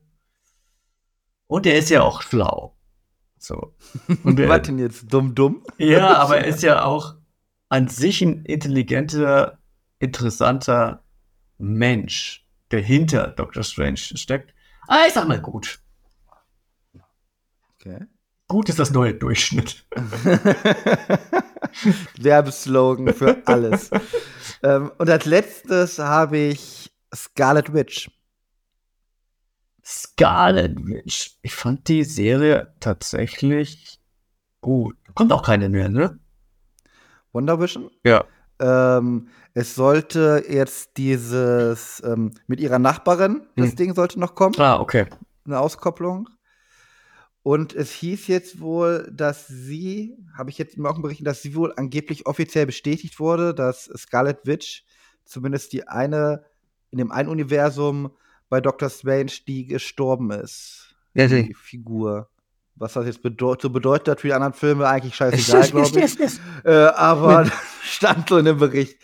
Und 1.46 1.66
er 1.66 1.78
ist 1.78 1.90
ja 1.90 2.02
auch 2.02 2.22
schlau. 2.22 2.76
So. 3.38 3.74
Und 4.24 4.36
der, 4.38 4.48
Was 4.48 4.62
denn 4.62 4.78
jetzt? 4.78 5.12
Dumm, 5.12 5.34
dumm? 5.34 5.64
Ja, 5.78 6.16
aber 6.18 6.38
er 6.38 6.46
ist 6.46 6.62
ja 6.62 6.84
auch 6.84 7.16
an 7.68 7.88
sich 7.88 8.22
ein 8.22 8.44
intelligenter, 8.44 9.58
interessanter 9.98 11.04
Mensch, 11.60 12.46
der 12.70 12.80
hinter 12.80 13.28
Doctor 13.28 13.62
Strange 13.62 13.98
steckt. 13.98 14.54
Ah, 14.88 15.04
ich 15.06 15.12
sag 15.12 15.28
mal 15.28 15.40
gut. 15.40 15.80
Okay. 17.74 18.06
Gut 18.48 18.68
ist 18.68 18.78
das 18.78 18.90
neue 18.90 19.14
Durchschnitt. 19.14 19.86
Werbeslogan 22.18 23.14
für 23.14 23.40
alles. 23.46 23.90
ähm, 24.62 24.90
und 24.98 25.08
als 25.08 25.24
letztes 25.24 25.98
habe 25.98 26.38
ich 26.38 26.90
Scarlet 27.14 27.72
Witch. 27.72 28.10
Scarlet 29.84 30.76
Witch. 30.84 31.38
Ich 31.42 31.54
fand 31.54 31.86
die 31.88 32.04
Serie 32.04 32.74
tatsächlich 32.80 34.00
gut. 34.60 34.96
Kommt 35.14 35.32
auch 35.32 35.42
keine 35.44 35.68
mehr, 35.68 35.88
ne? 35.88 36.18
Wonder 37.32 37.60
Vision? 37.60 37.90
Ja. 38.04 38.24
Ähm, 38.60 39.28
es 39.60 39.74
sollte 39.74 40.42
jetzt 40.48 40.96
dieses 40.96 42.02
ähm, 42.02 42.32
mit 42.46 42.60
ihrer 42.60 42.78
Nachbarin, 42.78 43.42
das 43.56 43.70
hm. 43.70 43.76
Ding 43.76 43.94
sollte 43.94 44.18
noch 44.18 44.34
kommen. 44.34 44.54
Ah, 44.58 44.80
okay. 44.80 45.04
Eine 45.44 45.60
Auskopplung. 45.60 46.30
Und 47.42 47.74
es 47.74 47.90
hieß 47.90 48.26
jetzt 48.28 48.60
wohl, 48.60 49.10
dass 49.12 49.46
sie, 49.48 50.16
habe 50.36 50.48
ich 50.48 50.56
jetzt 50.56 50.78
im 50.78 50.86
Augenberichten, 50.86 51.26
dass 51.26 51.42
sie 51.42 51.54
wohl 51.54 51.74
angeblich 51.76 52.26
offiziell 52.26 52.64
bestätigt 52.64 53.20
wurde, 53.20 53.54
dass 53.54 53.84
Scarlet 53.96 54.38
Witch, 54.44 54.84
zumindest 55.24 55.74
die 55.74 55.86
eine, 55.86 56.42
in 56.90 56.96
dem 56.96 57.12
einen 57.12 57.28
Universum 57.28 58.12
bei 58.48 58.62
Dr. 58.62 58.88
Strange, 58.88 59.32
die 59.46 59.66
gestorben 59.66 60.30
ist. 60.30 60.94
Ja, 61.12 61.26
die 61.26 61.52
Figur. 61.52 62.30
Was 62.76 62.94
das 62.94 63.04
jetzt 63.04 63.22
bedeut 63.22 63.60
so 63.60 63.68
bedeutet 63.68 64.08
hat 64.08 64.20
für 64.22 64.28
die 64.28 64.32
anderen 64.32 64.54
Filme, 64.54 64.88
eigentlich 64.88 65.16
scheißegal, 65.16 65.68
glaube 65.70 66.00
ich. 66.00 66.40
äh, 66.64 66.70
aber 66.70 67.50
stand 67.82 68.30
so 68.30 68.38
in 68.38 68.46
dem 68.46 68.56
Bericht. 68.56 68.96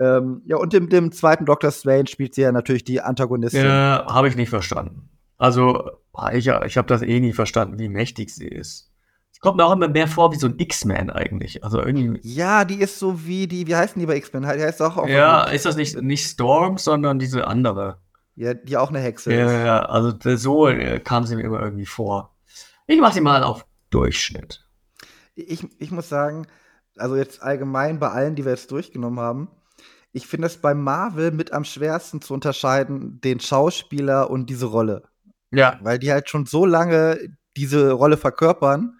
Ähm, 0.00 0.42
ja, 0.46 0.56
und 0.56 0.72
im 0.74 0.88
dem 0.88 1.12
zweiten 1.12 1.44
Doctor 1.44 1.70
Strange 1.70 2.06
spielt 2.06 2.34
sie 2.34 2.42
ja 2.42 2.52
natürlich 2.52 2.84
die 2.84 3.00
Antagonistin. 3.00 3.64
Ja, 3.64 4.06
habe 4.08 4.28
ich 4.28 4.36
nicht 4.36 4.50
verstanden. 4.50 5.10
Also, 5.36 5.90
ich, 6.32 6.46
ich 6.46 6.76
habe 6.76 6.88
das 6.88 7.02
eh 7.02 7.20
nie 7.20 7.32
verstanden, 7.32 7.78
wie 7.78 7.88
mächtig 7.88 8.34
sie 8.34 8.48
ist. 8.48 8.90
Sie 9.38 9.40
kommt 9.40 9.56
mir 9.56 9.64
auch 9.64 9.72
immer 9.72 9.88
mehr 9.88 10.08
vor 10.08 10.32
wie 10.32 10.36
so 10.36 10.48
ein 10.48 10.58
X-Man 10.58 11.10
eigentlich. 11.10 11.62
Also 11.62 11.80
irgendwie. 11.80 12.18
Ja, 12.22 12.64
die 12.64 12.80
ist 12.80 12.98
so 12.98 13.24
wie 13.24 13.46
die, 13.46 13.68
wie 13.68 13.76
heißen 13.76 14.00
die 14.00 14.06
bei 14.06 14.16
X-Men? 14.16 14.42
Die 14.42 14.48
heißt 14.48 14.82
auch, 14.82 14.96
auch 14.96 15.06
Ja, 15.06 15.44
ist 15.44 15.64
das 15.64 15.76
nicht, 15.76 16.00
nicht 16.02 16.26
Storm, 16.26 16.76
sondern 16.76 17.20
diese 17.20 17.46
andere. 17.46 17.98
Ja, 18.34 18.54
die 18.54 18.76
auch 18.76 18.88
eine 18.88 18.98
Hexe 18.98 19.32
ja, 19.32 19.46
ist. 19.46 19.52
Ja, 19.52 19.78
also 19.80 20.12
so 20.36 20.66
äh, 20.66 20.98
kam 20.98 21.24
sie 21.24 21.36
mir 21.36 21.42
immer 21.42 21.60
irgendwie 21.60 21.86
vor. 21.86 22.34
Ich 22.88 23.00
mache 23.00 23.14
sie 23.14 23.20
mal 23.20 23.44
auf 23.44 23.64
Durchschnitt. 23.90 24.64
Ich, 25.36 25.64
ich 25.78 25.90
muss 25.92 26.08
sagen, 26.08 26.46
also 26.96 27.14
jetzt 27.14 27.40
allgemein 27.40 28.00
bei 28.00 28.08
allen, 28.08 28.34
die 28.34 28.44
wir 28.44 28.52
jetzt 28.52 28.72
durchgenommen 28.72 29.20
haben, 29.20 29.48
ich 30.12 30.26
finde 30.26 30.46
es 30.46 30.58
bei 30.58 30.74
Marvel 30.74 31.30
mit 31.30 31.52
am 31.52 31.64
schwersten 31.64 32.20
zu 32.20 32.34
unterscheiden, 32.34 33.20
den 33.20 33.40
Schauspieler 33.40 34.30
und 34.30 34.50
diese 34.50 34.66
Rolle. 34.66 35.02
Ja. 35.50 35.78
Weil 35.82 35.98
die 35.98 36.10
halt 36.10 36.28
schon 36.28 36.46
so 36.46 36.64
lange 36.64 37.18
diese 37.56 37.92
Rolle 37.92 38.16
verkörpern. 38.16 38.98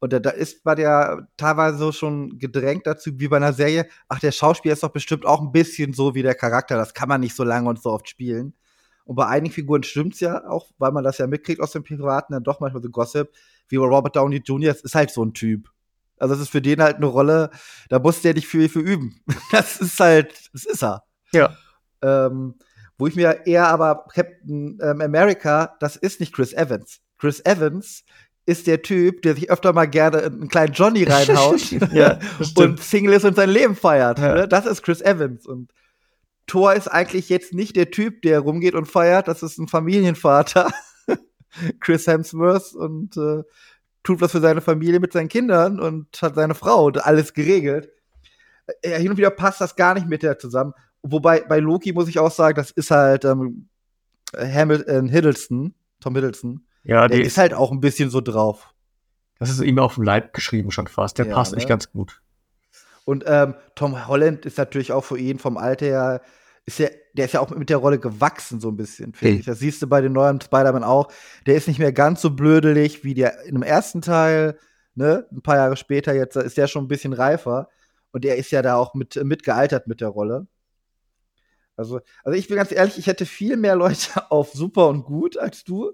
Und 0.00 0.12
da, 0.12 0.20
da 0.20 0.30
ist 0.30 0.64
man 0.64 0.78
ja 0.78 1.26
teilweise 1.36 1.78
so 1.78 1.90
schon 1.90 2.38
gedrängt 2.38 2.86
dazu, 2.86 3.10
wie 3.14 3.28
bei 3.28 3.36
einer 3.36 3.52
Serie, 3.52 3.88
ach, 4.08 4.20
der 4.20 4.30
Schauspieler 4.30 4.74
ist 4.74 4.84
doch 4.84 4.92
bestimmt 4.92 5.26
auch 5.26 5.40
ein 5.40 5.50
bisschen 5.50 5.92
so 5.92 6.14
wie 6.14 6.22
der 6.22 6.36
Charakter, 6.36 6.76
das 6.76 6.94
kann 6.94 7.08
man 7.08 7.20
nicht 7.20 7.34
so 7.34 7.42
lange 7.42 7.68
und 7.68 7.82
so 7.82 7.90
oft 7.90 8.08
spielen. 8.08 8.54
Und 9.04 9.16
bei 9.16 9.26
einigen 9.26 9.52
Figuren 9.52 9.82
stimmt's 9.82 10.20
ja 10.20 10.46
auch, 10.48 10.70
weil 10.78 10.92
man 10.92 11.02
das 11.02 11.18
ja 11.18 11.26
mitkriegt 11.26 11.60
aus 11.60 11.72
dem 11.72 11.82
Privaten, 11.82 12.34
dann 12.34 12.44
doch 12.44 12.60
manchmal 12.60 12.82
so 12.82 12.90
Gossip, 12.90 13.32
wie 13.68 13.78
bei 13.78 13.86
Robert 13.86 14.14
Downey 14.14 14.36
Jr., 14.44 14.72
das 14.72 14.82
ist 14.82 14.94
halt 14.94 15.10
so 15.10 15.24
ein 15.24 15.32
Typ. 15.32 15.68
Also 16.20 16.34
das 16.34 16.42
ist 16.42 16.50
für 16.50 16.62
den 16.62 16.82
halt 16.82 16.96
eine 16.96 17.06
Rolle, 17.06 17.50
da 17.88 17.98
muss 17.98 18.22
der 18.22 18.34
nicht 18.34 18.48
viel 18.48 18.68
für 18.68 18.80
üben. 18.80 19.20
Das 19.52 19.80
ist 19.80 19.98
halt, 19.98 20.50
das 20.52 20.64
ist 20.64 20.82
er. 20.82 21.04
Ja. 21.32 21.56
Ähm, 22.02 22.54
wo 22.98 23.06
ich 23.06 23.16
mir 23.16 23.46
eher 23.46 23.68
aber 23.68 24.06
Captain 24.12 24.78
ähm, 24.82 25.00
America, 25.00 25.76
das 25.80 25.96
ist 25.96 26.20
nicht 26.20 26.34
Chris 26.34 26.52
Evans. 26.52 27.00
Chris 27.18 27.40
Evans 27.44 28.04
ist 28.48 28.66
der 28.66 28.82
Typ, 28.82 29.22
der 29.22 29.34
sich 29.34 29.50
öfter 29.50 29.72
mal 29.72 29.86
gerne 29.86 30.22
einen 30.22 30.48
kleinen 30.48 30.72
Johnny 30.72 31.04
reinhaut 31.04 31.70
ja, 31.92 32.18
und 32.56 32.80
Single 32.80 33.12
ist 33.12 33.24
und 33.24 33.36
sein 33.36 33.50
Leben 33.50 33.76
feiert. 33.76 34.18
Ja. 34.18 34.34
Ne? 34.34 34.48
Das 34.48 34.66
ist 34.66 34.82
Chris 34.82 35.00
Evans. 35.02 35.46
Und 35.46 35.70
Thor 36.46 36.72
ist 36.72 36.88
eigentlich 36.88 37.28
jetzt 37.28 37.52
nicht 37.52 37.76
der 37.76 37.90
Typ, 37.90 38.22
der 38.22 38.40
rumgeht 38.40 38.74
und 38.74 38.86
feiert. 38.86 39.28
Das 39.28 39.42
ist 39.42 39.58
ein 39.58 39.68
Familienvater, 39.68 40.70
Chris 41.80 42.06
Hemsworth, 42.06 42.74
und 42.74 43.16
äh, 43.18 43.42
tut 44.08 44.22
was 44.22 44.32
für 44.32 44.40
seine 44.40 44.62
Familie 44.62 45.00
mit 45.00 45.12
seinen 45.12 45.28
Kindern 45.28 45.78
und 45.78 46.06
hat 46.22 46.34
seine 46.34 46.54
Frau 46.54 46.86
und 46.86 47.04
alles 47.04 47.34
geregelt. 47.34 47.90
Äh, 48.80 48.98
hin 48.98 49.10
und 49.10 49.18
wieder 49.18 49.30
passt 49.30 49.60
das 49.60 49.76
gar 49.76 49.92
nicht 49.92 50.08
mit 50.08 50.22
der 50.22 50.38
zusammen. 50.38 50.72
Wobei 51.02 51.40
bei 51.42 51.58
Loki 51.58 51.92
muss 51.92 52.08
ich 52.08 52.18
auch 52.18 52.30
sagen, 52.30 52.56
das 52.56 52.70
ist 52.70 52.90
halt 52.90 53.26
ähm, 53.26 53.68
Hamilton 54.34 55.08
Hiddleston, 55.08 55.74
Tom 56.00 56.14
Hiddleston. 56.14 56.66
Ja, 56.84 57.06
Der 57.06 57.20
ist 57.20 57.36
halt 57.36 57.52
auch 57.52 57.70
ein 57.70 57.80
bisschen 57.80 58.08
so 58.08 58.22
drauf. 58.22 58.72
das 59.38 59.50
ist 59.50 59.60
ihm 59.60 59.78
auf 59.78 59.96
dem 59.96 60.04
Leib 60.04 60.32
geschrieben 60.32 60.70
schon 60.70 60.86
fast. 60.86 61.18
Der 61.18 61.26
Ja, 61.26 61.34
passt 61.34 61.52
ne? 61.52 61.58
echt 61.58 61.68
ganz 61.68 61.90
gut. 61.92 62.22
Und 63.04 63.24
ähm, 63.26 63.54
Tom 63.74 64.08
Holland 64.08 64.46
ist 64.46 64.56
natürlich 64.56 64.92
auch 64.92 65.04
für 65.04 65.18
ihn 65.18 65.38
vom 65.38 65.58
Alter 65.58 65.86
her, 65.86 66.22
ist 66.68 66.78
ja, 66.78 66.88
der 67.14 67.24
ist 67.24 67.32
ja 67.32 67.40
auch 67.40 67.50
mit 67.50 67.70
der 67.70 67.78
Rolle 67.78 67.98
gewachsen, 67.98 68.60
so 68.60 68.68
ein 68.68 68.76
bisschen, 68.76 69.14
finde 69.14 69.32
Hey. 69.32 69.40
ich. 69.40 69.46
Das 69.46 69.58
siehst 69.58 69.80
du 69.80 69.86
bei 69.86 70.00
den 70.02 70.12
neuen 70.12 70.40
Spider-Man 70.40 70.84
auch. 70.84 71.10
Der 71.46 71.56
ist 71.56 71.66
nicht 71.66 71.78
mehr 71.78 71.92
ganz 71.92 72.20
so 72.20 72.30
blödelig 72.30 73.04
wie 73.04 73.14
der 73.14 73.42
in 73.44 73.54
dem 73.54 73.62
ersten 73.62 74.02
Teil, 74.02 74.58
ne? 74.94 75.26
Ein 75.32 75.40
paar 75.42 75.56
Jahre 75.56 75.76
später 75.76 76.14
jetzt 76.14 76.36
ist 76.36 76.58
der 76.58 76.66
schon 76.66 76.84
ein 76.84 76.88
bisschen 76.88 77.14
reifer. 77.14 77.68
Und 78.12 78.24
der 78.24 78.36
ist 78.36 78.50
ja 78.50 78.60
da 78.62 78.76
auch 78.76 78.94
mit, 78.94 79.16
mitgealtert 79.24 79.86
mit 79.86 80.00
der 80.00 80.08
Rolle. 80.08 80.46
Also, 81.76 82.00
also 82.24 82.38
ich 82.38 82.48
bin 82.48 82.56
ganz 82.56 82.72
ehrlich, 82.72 82.98
ich 82.98 83.06
hätte 83.06 83.24
viel 83.24 83.56
mehr 83.56 83.76
Leute 83.76 84.30
auf 84.30 84.52
super 84.52 84.88
und 84.88 85.04
gut 85.04 85.38
als 85.38 85.64
du. 85.64 85.92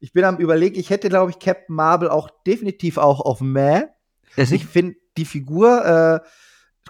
Ich 0.00 0.12
bin 0.12 0.24
am 0.24 0.36
überlegen, 0.38 0.78
ich 0.78 0.90
hätte, 0.90 1.08
glaube 1.08 1.30
ich, 1.30 1.38
Captain 1.38 1.74
Marvel 1.74 2.08
auch 2.08 2.30
definitiv 2.46 2.96
auch 2.98 3.20
auf 3.20 3.40
Meh. 3.40 3.82
Ich 4.36 4.66
finde 4.66 4.96
die 5.16 5.24
Figur 5.24 5.84
äh, 5.84 6.20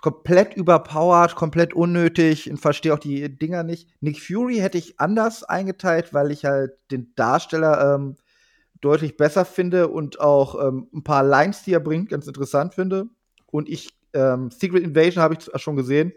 komplett 0.01 0.55
überpowered, 0.55 1.35
komplett 1.35 1.75
unnötig 1.75 2.51
und 2.51 2.59
verstehe 2.59 2.93
auch 2.95 2.99
die 2.99 3.37
Dinger 3.37 3.63
nicht. 3.63 3.89
Nick 4.01 4.21
Fury 4.21 4.57
hätte 4.57 4.79
ich 4.79 5.01
anders 5.01 5.43
eingeteilt, 5.43 6.13
weil 6.13 6.31
ich 6.31 6.45
halt 6.45 6.73
den 6.91 7.13
Darsteller 7.17 7.95
ähm, 7.95 8.17
deutlich 8.81 9.17
besser 9.17 9.45
finde 9.45 9.89
und 9.89 10.21
auch 10.21 10.67
ähm, 10.67 10.89
ein 10.95 11.03
paar 11.03 11.25
Lines, 11.25 11.63
die 11.63 11.73
er 11.73 11.81
bringt, 11.81 12.11
ganz 12.11 12.27
interessant 12.27 12.75
finde. 12.75 13.07
Und 13.47 13.69
ich, 13.69 13.97
ähm, 14.13 14.51
Secret 14.51 14.83
Invasion 14.83 15.23
habe 15.23 15.35
ich 15.35 15.61
schon 15.61 15.77
gesehen. 15.77 16.13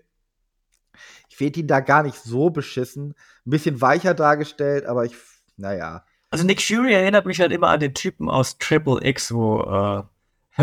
Ich 1.29 1.37
finde 1.37 1.61
ihn 1.61 1.67
da 1.67 1.79
gar 1.79 2.03
nicht 2.03 2.17
so 2.17 2.49
beschissen. 2.49 3.13
Ein 3.45 3.49
bisschen 3.49 3.81
weicher 3.81 4.13
dargestellt, 4.13 4.85
aber 4.85 5.05
ich, 5.05 5.15
naja. 5.55 6.03
Also 6.31 6.45
Nick 6.45 6.61
Fury 6.61 6.93
erinnert 6.93 7.25
mich 7.25 7.39
halt 7.39 7.51
immer 7.51 7.69
an 7.69 7.79
den 7.79 7.93
Typen 7.93 8.29
aus 8.29 8.57
Triple 8.57 8.99
X, 9.01 9.33
wo 9.33 9.61
äh, 9.61 10.03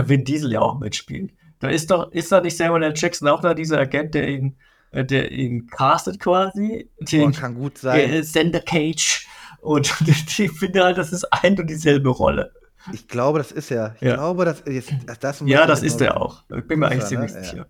Vin 0.09 0.25
Diesel 0.25 0.53
ja 0.53 0.61
auch 0.61 0.79
mitspielt. 0.79 1.33
Da 1.61 1.69
ist 1.69 1.91
doch, 1.91 2.11
ist 2.13 2.31
da 2.33 2.41
nicht 2.41 2.57
Samuel 2.57 2.83
L. 2.83 2.93
Jackson 2.95 3.29
auch 3.29 3.41
da 3.41 3.55
dieser 3.55 3.79
Agent, 3.79 4.15
der 4.15 4.29
ihn, 4.29 4.57
äh, 4.91 5.05
der 5.05 5.31
ihn 5.33 5.67
castet 5.69 6.21
quasi? 6.21 6.91
Den 7.01 7.33
kann 7.33 7.55
gut 7.55 7.79
sein. 7.79 7.99
äh, 8.11 8.23
Sender 8.23 8.61
Cage. 8.61 9.27
Und 9.61 9.93
ich 10.07 10.53
finde 10.53 10.85
halt, 10.85 10.99
das 10.99 11.13
ist 11.13 11.25
ein 11.33 11.59
und 11.59 11.69
dieselbe 11.69 12.11
Rolle. 12.11 12.53
Ich 12.93 13.09
glaube, 13.09 13.39
das 13.39 13.51
ist 13.53 13.71
er. 13.71 13.95
Ich 13.97 14.03
Ja. 14.03 14.15
glaube, 14.15 14.45
das 14.45 14.61
ist 14.61 14.93
das, 15.21 15.43
Ja, 15.47 15.67
das 15.67 15.83
ist 15.83 16.01
er 16.01 16.21
auch. 16.21 16.45
Ich 16.57 16.69
bin 16.69 16.79
mir 16.79 16.89
eigentlich 16.89 17.05
ziemlich 17.07 17.33
ne? 17.33 17.39
Ja. 17.39 17.45
sicher. 17.45 17.67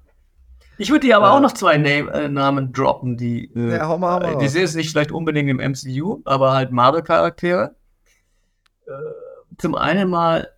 Ich 0.78 0.90
würde 0.90 1.06
dir 1.06 1.16
aber 1.16 1.28
Ja. 1.28 1.32
auch 1.36 1.40
noch 1.40 1.52
zwei 1.52 1.78
Name, 1.78 2.10
äh, 2.12 2.28
Namen 2.28 2.70
droppen, 2.72 3.16
die. 3.16 3.50
Äh, 3.54 3.76
Ja, 3.78 3.88
hau 3.88 3.96
mal, 3.96 4.12
hau 4.14 4.20
mal 4.20 4.36
die 4.36 4.44
raus. 4.44 4.52
sind 4.52 4.60
jetzt 4.62 4.74
nicht 4.76 4.90
vielleicht 4.90 5.10
unbedingt 5.12 5.48
im 5.48 5.58
MCU, 5.58 6.20
aber 6.26 6.52
halt 6.52 6.70
Marvel-Charaktere. 6.70 7.74
Äh, 8.86 8.90
zum 9.56 9.74
einen 9.74 10.10
mal 10.10 10.48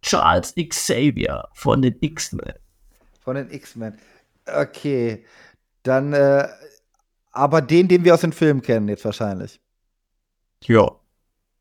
Charles 0.00 0.54
Xavier 0.54 1.48
von 1.52 1.82
den 1.82 1.94
X-Men. 2.00 2.54
Von 3.30 3.36
den 3.36 3.52
X-Men. 3.52 3.96
Okay. 4.44 5.24
Dann, 5.84 6.12
äh, 6.12 6.48
aber 7.30 7.62
den, 7.62 7.86
den 7.86 8.04
wir 8.04 8.12
aus 8.12 8.22
den 8.22 8.32
Filmen 8.32 8.60
kennen, 8.60 8.88
jetzt 8.88 9.04
wahrscheinlich. 9.04 9.60
Ja. 10.64 10.90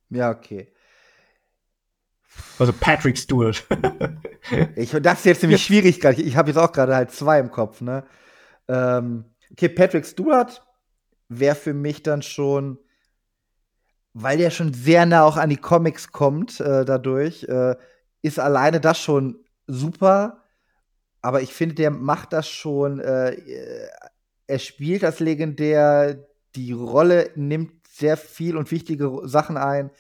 Ja, 0.09 0.31
okay. 0.31 0.73
Also 2.57 2.73
Patrick 2.73 3.19
Stewart. 3.19 3.63
Ich, 4.75 4.89
das 4.89 5.19
ist 5.19 5.25
jetzt 5.25 5.41
nämlich 5.43 5.63
schwierig 5.63 5.99
gerade. 5.99 6.19
Ich 6.23 6.35
habe 6.35 6.49
jetzt 6.49 6.57
auch 6.57 6.71
gerade 6.71 6.95
halt 6.95 7.11
zwei 7.11 7.39
im 7.39 7.51
Kopf, 7.51 7.81
ne? 7.81 8.03
Ähm, 8.67 9.25
okay, 9.51 9.69
Patrick 9.69 10.07
Stewart 10.07 10.65
wäre 11.27 11.55
für 11.55 11.75
mich 11.75 12.01
dann 12.01 12.23
schon, 12.23 12.79
weil 14.13 14.39
der 14.39 14.49
schon 14.49 14.73
sehr 14.73 15.05
nah 15.05 15.23
auch 15.23 15.37
an 15.37 15.51
die 15.51 15.57
Comics 15.57 16.11
kommt, 16.11 16.59
äh, 16.61 16.83
dadurch, 16.83 17.43
äh, 17.43 17.75
ist 18.23 18.39
alleine 18.39 18.79
das 18.79 18.99
schon 18.99 19.45
super. 19.67 20.48
Aber 21.21 21.41
ich 21.41 21.53
finde, 21.53 21.75
der 21.75 21.91
macht 21.91 22.33
das 22.33 22.47
schon, 22.49 22.99
äh, 22.99 23.31
äh, 23.31 23.89
er 24.47 24.59
spielt 24.59 25.03
das 25.03 25.19
legendär, 25.19 26.25
die 26.55 26.71
Rolle 26.71 27.31
nimmt 27.35 27.87
sehr 27.87 28.17
viel 28.17 28.57
und 28.57 28.71
wichtige 28.71 29.21
Sachen 29.25 29.57
ein. 29.57 29.91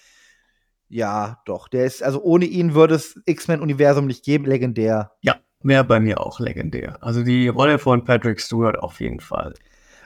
Ja, 0.87 1.41
doch, 1.45 1.67
der 1.67 1.85
ist, 1.85 2.01
also 2.01 2.21
ohne 2.23 2.45
ihn 2.45 2.73
würde 2.73 2.95
es 2.95 3.21
X-Men-Universum 3.25 4.07
nicht 4.07 4.23
geben, 4.25 4.45
legendär. 4.45 5.11
ja, 5.21 5.35
wäre 5.61 5.83
bei 5.83 5.99
mir 5.99 6.19
auch 6.19 6.39
legendär. 6.39 6.97
Also 7.01 7.23
die 7.23 7.47
Rolle 7.47 7.79
von 7.79 8.03
Patrick 8.05 8.39
Stewart 8.41 8.79
auf 8.79 8.99
jeden 8.99 9.19
Fall. 9.19 9.53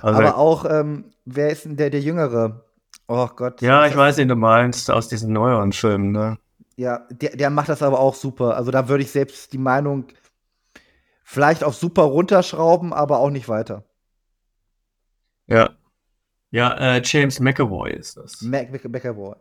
Also, 0.02 0.19
Aber 0.19 0.38
auch, 0.38 0.65
ähm, 0.69 1.13
wer 1.26 1.49
ist 1.49 1.65
denn 1.65 1.78
der, 1.78 1.89
der 1.89 2.02
Jüngere? 2.02 2.65
Oh 3.08 3.28
Gott. 3.28 3.62
ja, 3.62 3.86
ich 3.88 3.95
weiß, 3.95 4.17
wen 4.17 4.28
du 4.28 4.36
meinst, 4.36 4.89
aus 4.91 5.08
diesen 5.08 5.34
neueren 5.34 5.71
Filmen, 5.73 6.12
ne? 6.12 6.38
Ja, 6.76 7.06
der, 7.12 7.36
der 7.36 7.49
macht 7.49 7.69
das 7.69 7.82
aber 7.84 7.99
auch 7.99 8.15
super. 8.15 8.58
Also 8.58 8.71
da 8.71 8.89
würde 8.89 9.04
ich 9.04 9.12
selbst 9.12 9.54
die 9.54 9.58
Meinung 9.58 10.08
vielleicht 11.23 11.63
auf 11.63 11.75
super 11.75 12.03
runterschrauben, 12.03 12.93
aber 12.93 13.19
auch 13.19 13.29
nicht 13.29 13.49
weiter. 13.49 13.86
Ja. 15.47 15.71
Ja, 16.51 16.73
äh, 16.77 17.01
James 17.03 17.39
McAvoy 17.39 17.91
ist 17.91 18.17
das. 18.17 18.41
Mac 18.41 18.71
Mac- 18.71 18.88
McAvoy. 18.88 19.36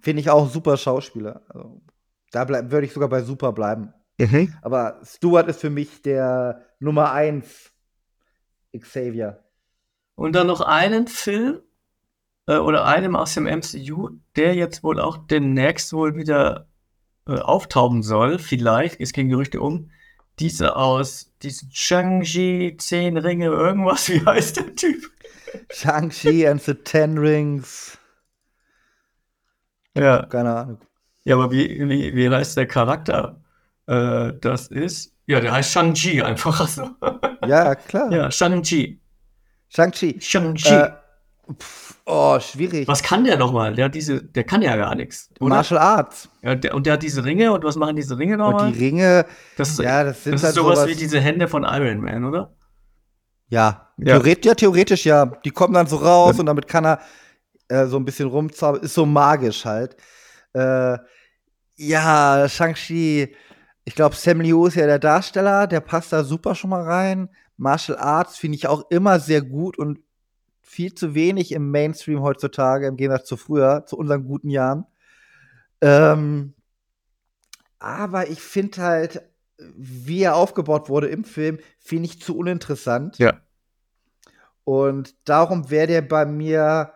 Finde 0.00 0.20
ich 0.20 0.30
auch 0.30 0.44
ein 0.44 0.50
super 0.50 0.76
Schauspieler. 0.78 1.42
Also, 1.48 1.82
da 2.32 2.48
würde 2.48 2.86
ich 2.86 2.92
sogar 2.92 3.08
bei 3.10 3.20
super 3.22 3.52
bleiben. 3.52 3.92
Aber 4.62 5.00
Stewart 5.04 5.46
ist 5.48 5.60
für 5.60 5.70
mich 5.70 6.00
der 6.00 6.64
Nummer 6.78 7.12
eins 7.12 7.72
Xavier. 8.76 9.44
Und 10.14 10.32
dann 10.34 10.46
noch 10.46 10.60
einen 10.62 11.06
Film 11.06 11.60
äh, 12.46 12.56
oder 12.56 12.86
einem 12.86 13.14
aus 13.14 13.34
dem 13.34 13.46
MCU, 13.46 14.10
der 14.36 14.54
jetzt 14.54 14.82
wohl 14.82 15.00
auch 15.00 15.18
demnächst 15.26 15.92
wohl 15.92 16.16
wieder 16.16 16.68
äh, 17.26 17.38
auftauchen 17.38 18.02
soll. 18.02 18.38
Vielleicht, 18.38 19.00
es 19.00 19.12
gehen 19.12 19.28
Gerüchte 19.28 19.60
um. 19.60 19.90
Diese 20.38 20.74
aus 20.76 21.32
diesen 21.42 21.70
Shang-Chi, 21.72 22.76
Zehn 22.78 23.16
Ringe, 23.16 23.46
irgendwas, 23.46 24.08
wie 24.10 24.24
heißt 24.24 24.56
der 24.56 24.74
Typ? 24.74 25.10
Shang-Chi 25.70 26.46
and 26.48 26.60
the 26.62 26.74
Ten 26.74 27.16
Rings. 27.18 27.96
Ja, 29.96 30.26
Keine 30.26 30.56
Ahnung. 30.56 30.78
ja 31.24 31.36
aber 31.36 31.50
wie, 31.52 31.88
wie, 31.88 32.14
wie 32.16 32.28
heißt 32.28 32.56
der 32.56 32.66
Charakter? 32.66 33.40
Äh, 33.86 34.32
das 34.40 34.68
ist, 34.68 35.14
ja, 35.26 35.40
der 35.40 35.52
heißt 35.52 35.70
Shang-Chi 35.72 36.22
einfach. 36.22 36.60
Also. 36.60 36.90
Ja, 37.46 37.74
klar. 37.74 38.10
ja, 38.10 38.30
Shang-Chi. 38.30 39.00
Shang-Chi. 39.68 40.18
Shang-Chi. 40.20 40.68
Äh, 40.68 40.92
pf, 41.58 41.94
oh, 42.06 42.38
schwierig. 42.40 42.88
was 42.88 43.02
kann 43.02 43.24
der 43.24 43.36
nochmal? 43.36 43.74
Der 43.74 43.86
hat 43.86 43.94
diese, 43.94 44.22
der 44.22 44.44
kann 44.44 44.62
ja 44.62 44.76
gar 44.76 44.94
nichts. 44.94 45.30
Oder? 45.40 45.56
Martial 45.56 45.80
Arts. 45.80 46.28
Ja, 46.42 46.54
der, 46.54 46.74
und 46.74 46.86
der 46.86 46.94
hat 46.94 47.02
diese 47.02 47.24
Ringe 47.24 47.52
und 47.52 47.64
was 47.64 47.76
machen 47.76 47.96
diese 47.96 48.18
Ringe 48.18 48.36
nochmal? 48.36 48.66
Und 48.68 48.74
die 48.74 48.84
Ringe, 48.84 49.26
Das 49.56 49.70
ist, 49.70 49.80
ja, 49.80 50.04
das 50.04 50.24
sind 50.24 50.34
das 50.34 50.42
halt 50.42 50.50
ist 50.50 50.56
sowas 50.56 50.78
sowas. 50.80 50.90
wie 50.90 50.94
diese 50.96 51.20
Hände 51.20 51.48
von 51.48 51.64
Iron 51.64 52.00
Man, 52.00 52.24
oder? 52.24 52.54
Ja, 53.48 53.90
Ja. 53.98 54.18
Theoret 54.18 54.44
ja, 54.44 54.54
theoretisch 54.54 55.04
ja. 55.06 55.26
Die 55.26 55.50
kommen 55.50 55.74
dann 55.74 55.86
so 55.86 55.96
raus 55.96 56.38
und 56.38 56.46
damit 56.46 56.66
kann 56.66 56.84
er 56.84 57.00
äh, 57.68 57.86
so 57.86 57.96
ein 57.96 58.04
bisschen 58.04 58.28
rumzaubern. 58.28 58.82
Ist 58.82 58.94
so 58.94 59.06
magisch 59.06 59.64
halt. 59.64 59.96
Äh, 60.54 60.98
ja, 61.76 62.48
Shang-Chi. 62.48 63.34
Ich 63.84 63.94
glaube, 63.94 64.16
Sam 64.16 64.40
Liu 64.40 64.66
ist 64.66 64.76
ja 64.76 64.86
der 64.86 64.98
Darsteller. 64.98 65.66
Der 65.66 65.80
passt 65.80 66.12
da 66.12 66.24
super 66.24 66.54
schon 66.54 66.70
mal 66.70 66.82
rein. 66.82 67.28
Martial 67.56 67.98
Arts 67.98 68.38
finde 68.38 68.56
ich 68.56 68.66
auch 68.66 68.90
immer 68.90 69.20
sehr 69.20 69.42
gut 69.42 69.78
und 69.78 70.00
viel 70.64 70.94
zu 70.94 71.14
wenig 71.14 71.52
im 71.52 71.70
Mainstream 71.70 72.22
heutzutage, 72.22 72.86
im 72.86 72.96
Gegensatz 72.96 73.28
zu 73.28 73.36
früher, 73.36 73.84
zu 73.86 73.96
unseren 73.96 74.24
guten 74.24 74.48
Jahren. 74.48 74.86
Ähm, 75.80 76.54
aber 77.78 78.28
ich 78.28 78.40
finde 78.40 78.82
halt, 78.82 79.22
wie 79.76 80.22
er 80.22 80.36
aufgebaut 80.36 80.88
wurde 80.88 81.08
im 81.08 81.22
Film, 81.22 81.58
finde 81.78 82.06
ich 82.06 82.20
zu 82.20 82.36
uninteressant. 82.36 83.18
Ja. 83.18 83.40
Und 84.64 85.14
darum 85.28 85.70
wäre 85.70 85.86
der 85.86 86.02
bei 86.02 86.24
mir 86.24 86.94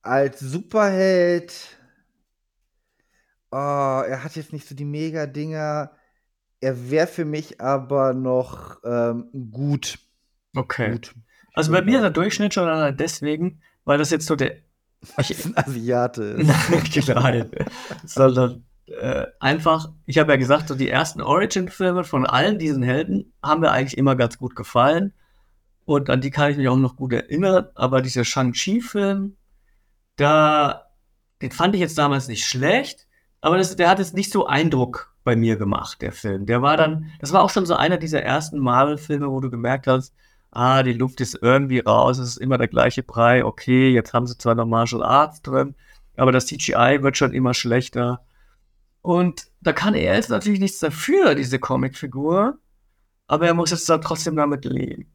als 0.00 0.40
Superheld. 0.40 1.78
Oh, 3.50 3.54
er 4.06 4.24
hat 4.24 4.34
jetzt 4.34 4.54
nicht 4.54 4.66
so 4.66 4.74
die 4.74 4.86
Mega-Dinger. 4.86 5.92
Er 6.60 6.90
wäre 6.90 7.06
für 7.06 7.26
mich 7.26 7.60
aber 7.60 8.14
noch 8.14 8.80
ähm, 8.82 9.28
gut. 9.52 9.98
Okay. 10.56 10.92
gut. 10.92 11.14
Also 11.54 11.72
bei 11.72 11.82
mir 11.82 11.96
ist 11.96 12.02
der 12.02 12.10
Durchschnitt 12.10 12.54
schon 12.54 12.68
allein 12.68 12.96
deswegen, 12.96 13.60
weil 13.84 13.98
das 13.98 14.10
jetzt 14.10 14.26
so 14.26 14.36
der. 14.36 14.56
Ist 15.18 15.46
ein 15.46 15.56
Asiate. 15.56 16.22
ist. 16.22 17.08
Nein, 17.08 17.50
sondern 18.04 18.64
äh, 18.86 19.26
einfach, 19.40 19.90
ich 20.06 20.18
habe 20.18 20.32
ja 20.32 20.36
gesagt, 20.36 20.68
so 20.68 20.74
die 20.74 20.88
ersten 20.88 21.20
Origin-Filme 21.20 22.04
von 22.04 22.26
allen 22.26 22.58
diesen 22.58 22.82
Helden 22.82 23.32
haben 23.42 23.60
mir 23.60 23.70
eigentlich 23.70 23.98
immer 23.98 24.16
ganz 24.16 24.38
gut 24.38 24.54
gefallen. 24.54 25.12
Und 25.84 26.10
an 26.10 26.20
die 26.20 26.30
kann 26.30 26.50
ich 26.50 26.56
mich 26.56 26.68
auch 26.68 26.76
noch 26.76 26.96
gut 26.96 27.12
erinnern. 27.12 27.66
Aber 27.74 28.02
dieser 28.02 28.24
Shang-Chi-Film, 28.24 29.36
da, 30.16 30.86
den 31.40 31.50
fand 31.50 31.74
ich 31.74 31.80
jetzt 31.80 31.98
damals 31.98 32.28
nicht 32.28 32.44
schlecht, 32.44 33.06
aber 33.40 33.58
das, 33.58 33.74
der 33.74 33.88
hat 33.88 33.98
jetzt 33.98 34.14
nicht 34.14 34.32
so 34.32 34.46
Eindruck 34.46 35.12
bei 35.24 35.34
mir 35.36 35.56
gemacht, 35.56 36.00
der 36.00 36.12
Film. 36.12 36.46
Der 36.46 36.62
war 36.62 36.76
dann, 36.76 37.10
das 37.20 37.32
war 37.32 37.42
auch 37.42 37.50
schon 37.50 37.66
so 37.66 37.74
einer 37.74 37.98
dieser 37.98 38.22
ersten 38.22 38.58
Marvel-Filme, 38.58 39.30
wo 39.30 39.40
du 39.40 39.50
gemerkt 39.50 39.86
hast, 39.86 40.14
ah, 40.52 40.82
die 40.82 40.92
Luft 40.92 41.20
ist 41.20 41.38
irgendwie 41.40 41.80
raus, 41.80 42.18
es 42.18 42.28
ist 42.28 42.36
immer 42.36 42.58
der 42.58 42.68
gleiche 42.68 43.02
Brei, 43.02 43.44
okay, 43.44 43.90
jetzt 43.90 44.12
haben 44.12 44.26
sie 44.26 44.38
zwar 44.38 44.54
noch 44.54 44.66
Martial 44.66 45.02
Arts 45.02 45.42
drin, 45.42 45.74
aber 46.16 46.30
das 46.30 46.46
CGI 46.46 46.98
wird 47.00 47.16
schon 47.16 47.32
immer 47.32 47.54
schlechter. 47.54 48.24
Und 49.00 49.46
da 49.62 49.72
kann 49.72 49.94
er 49.94 50.14
jetzt 50.14 50.30
natürlich 50.30 50.60
nichts 50.60 50.78
dafür, 50.78 51.34
diese 51.34 51.58
Comicfigur, 51.58 52.58
aber 53.26 53.46
er 53.46 53.54
muss 53.54 53.70
jetzt 53.70 53.88
dann 53.88 54.02
trotzdem 54.02 54.36
damit 54.36 54.64
leben. 54.64 55.12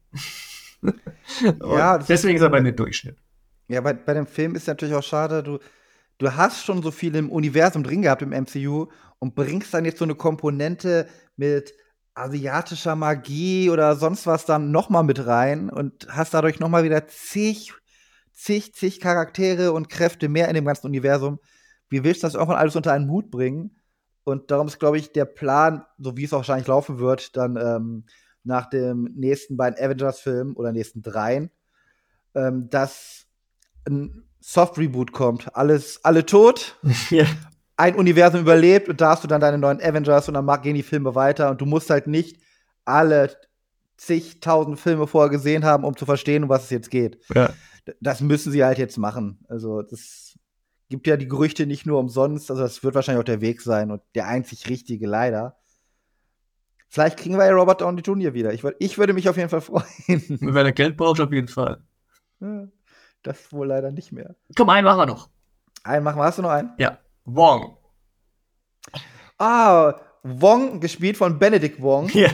Ja, 1.60 1.98
deswegen 1.98 2.36
ist 2.36 2.42
er 2.42 2.48
bei 2.48 2.62
mir 2.62 2.72
Durchschnitt. 2.72 3.18
Ja, 3.68 3.82
bei, 3.82 3.92
bei 3.92 4.14
dem 4.14 4.26
Film 4.26 4.54
ist 4.54 4.66
natürlich 4.66 4.94
auch 4.94 5.02
schade, 5.02 5.42
du, 5.42 5.58
du 6.16 6.36
hast 6.36 6.64
schon 6.64 6.82
so 6.82 6.90
viel 6.90 7.14
im 7.16 7.30
Universum 7.30 7.82
drin 7.82 8.00
gehabt 8.00 8.22
im 8.22 8.30
MCU 8.30 8.86
und 9.18 9.34
bringst 9.34 9.74
dann 9.74 9.84
jetzt 9.84 9.98
so 9.98 10.04
eine 10.04 10.14
Komponente 10.14 11.06
mit 11.36 11.74
asiatischer 12.18 12.96
Magie 12.96 13.70
oder 13.70 13.96
sonst 13.96 14.26
was 14.26 14.44
dann 14.44 14.70
noch 14.70 14.90
mal 14.90 15.02
mit 15.02 15.26
rein 15.26 15.70
und 15.70 16.06
hast 16.10 16.34
dadurch 16.34 16.60
noch 16.60 16.68
mal 16.68 16.84
wieder 16.84 17.06
zig, 17.06 17.72
zig, 18.32 18.74
zig 18.74 19.00
Charaktere 19.00 19.72
und 19.72 19.88
Kräfte 19.88 20.28
mehr 20.28 20.48
in 20.48 20.54
dem 20.54 20.64
ganzen 20.64 20.86
Universum. 20.86 21.38
Wie 21.88 22.04
willst 22.04 22.22
du 22.22 22.26
das 22.26 22.34
irgendwann 22.34 22.58
alles 22.58 22.76
unter 22.76 22.92
einen 22.92 23.08
Hut 23.08 23.30
bringen? 23.30 23.76
Und 24.24 24.50
darum 24.50 24.66
ist, 24.66 24.78
glaube 24.78 24.98
ich, 24.98 25.12
der 25.12 25.24
Plan, 25.24 25.84
so 25.98 26.16
wie 26.16 26.24
es 26.24 26.32
auch 26.32 26.38
wahrscheinlich 26.38 26.66
laufen 26.66 26.98
wird, 26.98 27.36
dann 27.36 27.56
ähm, 27.56 28.04
nach 28.44 28.68
dem 28.68 29.04
nächsten 29.14 29.56
beiden 29.56 29.82
Avengers-Filmen 29.82 30.54
oder 30.54 30.72
nächsten 30.72 31.02
dreien, 31.02 31.50
ähm, 32.34 32.68
dass 32.68 33.26
ein 33.86 34.24
Soft-Reboot 34.40 35.12
kommt. 35.12 35.56
Alles, 35.56 36.04
alle 36.04 36.26
tot, 36.26 36.78
ja. 37.10 37.24
Ein 37.78 37.94
Universum 37.94 38.40
überlebt 38.40 38.88
und 38.88 39.00
da 39.00 39.10
hast 39.10 39.22
du 39.22 39.28
dann 39.28 39.40
deine 39.40 39.56
neuen 39.56 39.80
Avengers 39.80 40.28
und 40.28 40.34
dann 40.34 40.62
gehen 40.62 40.74
die 40.74 40.82
Filme 40.82 41.14
weiter 41.14 41.50
und 41.50 41.60
du 41.60 41.64
musst 41.64 41.88
halt 41.90 42.08
nicht 42.08 42.42
alle 42.84 43.34
zigtausend 43.96 44.78
Filme 44.80 45.06
vorher 45.06 45.30
gesehen 45.30 45.64
haben, 45.64 45.84
um 45.84 45.96
zu 45.96 46.04
verstehen, 46.04 46.42
um 46.42 46.48
was 46.48 46.64
es 46.64 46.70
jetzt 46.70 46.90
geht. 46.90 47.18
ja. 47.34 47.50
Das 48.00 48.20
müssen 48.20 48.52
sie 48.52 48.62
halt 48.62 48.76
jetzt 48.76 48.98
machen. 48.98 49.38
Also 49.48 49.80
das 49.80 50.38
gibt 50.90 51.06
ja 51.06 51.16
die 51.16 51.26
Gerüchte 51.26 51.64
nicht 51.66 51.86
nur 51.86 51.98
umsonst, 51.98 52.50
also 52.50 52.62
das 52.62 52.84
wird 52.84 52.94
wahrscheinlich 52.94 53.20
auch 53.20 53.24
der 53.24 53.40
Weg 53.40 53.62
sein 53.62 53.90
und 53.90 54.02
der 54.14 54.26
einzig 54.26 54.68
richtige 54.68 55.06
leider. 55.06 55.56
Vielleicht 56.90 57.18
kriegen 57.18 57.38
wir 57.38 57.46
ja 57.46 57.52
Robert 57.52 57.80
Downey 57.80 58.02
Jr. 58.02 58.34
wieder. 58.34 58.52
Ich, 58.52 58.62
würd, 58.62 58.76
ich 58.78 58.98
würde 58.98 59.14
mich 59.14 59.28
auf 59.28 59.38
jeden 59.38 59.48
Fall 59.48 59.60
freuen. 59.62 59.86
Wenn 60.06 60.66
er 60.66 60.72
Geld 60.72 60.98
braucht, 60.98 61.20
auf 61.20 61.32
jeden 61.32 61.48
Fall. 61.48 61.82
Das 63.22 63.52
wohl 63.52 63.68
leider 63.68 63.90
nicht 63.90 64.12
mehr. 64.12 64.36
Komm, 64.54 64.68
einen 64.68 64.84
machen 64.84 64.98
wir 64.98 65.06
noch. 65.06 65.30
Einen 65.84 66.04
machen 66.04 66.18
wir. 66.18 66.24
Hast 66.24 66.38
du 66.38 66.42
noch 66.42 66.50
einen? 66.50 66.72
Ja. 66.78 66.98
Wong. 67.28 67.76
Ah, 69.38 69.94
Wong, 70.22 70.80
gespielt 70.80 71.16
von 71.16 71.38
Benedict 71.38 71.80
Wong. 71.80 72.08
Ja. 72.10 72.30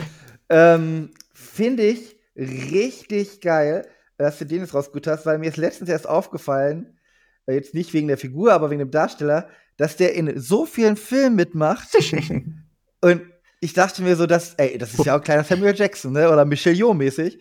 Ähm, 0.49 1.11
Finde 1.33 1.83
ich 1.83 2.15
richtig 2.35 3.41
geil, 3.41 3.87
dass 4.17 4.39
du 4.39 4.45
den 4.45 4.61
jetzt 4.61 4.73
rausgeholt 4.73 5.07
hast, 5.07 5.25
weil 5.25 5.37
mir 5.37 5.49
ist 5.49 5.57
letztens 5.57 5.89
erst 5.89 6.07
aufgefallen, 6.07 6.97
äh, 7.45 7.53
jetzt 7.53 7.73
nicht 7.73 7.93
wegen 7.93 8.07
der 8.07 8.17
Figur, 8.17 8.53
aber 8.53 8.69
wegen 8.69 8.79
dem 8.79 8.91
Darsteller, 8.91 9.49
dass 9.77 9.97
der 9.97 10.15
in 10.15 10.39
so 10.39 10.65
vielen 10.65 10.95
Filmen 10.95 11.35
mitmacht. 11.35 11.89
Und 13.01 13.21
ich 13.59 13.73
dachte 13.73 14.01
mir 14.01 14.15
so, 14.15 14.25
dass, 14.25 14.53
ey, 14.55 14.77
das 14.77 14.93
ist 14.93 15.05
ja 15.05 15.13
auch 15.13 15.19
ein 15.19 15.23
kleiner 15.23 15.43
Samuel 15.43 15.75
Jackson, 15.75 16.13
ne? 16.13 16.31
Oder 16.31 16.45
Michelle 16.45 16.75
Yeoh 16.75 16.93
mäßig. 16.93 17.39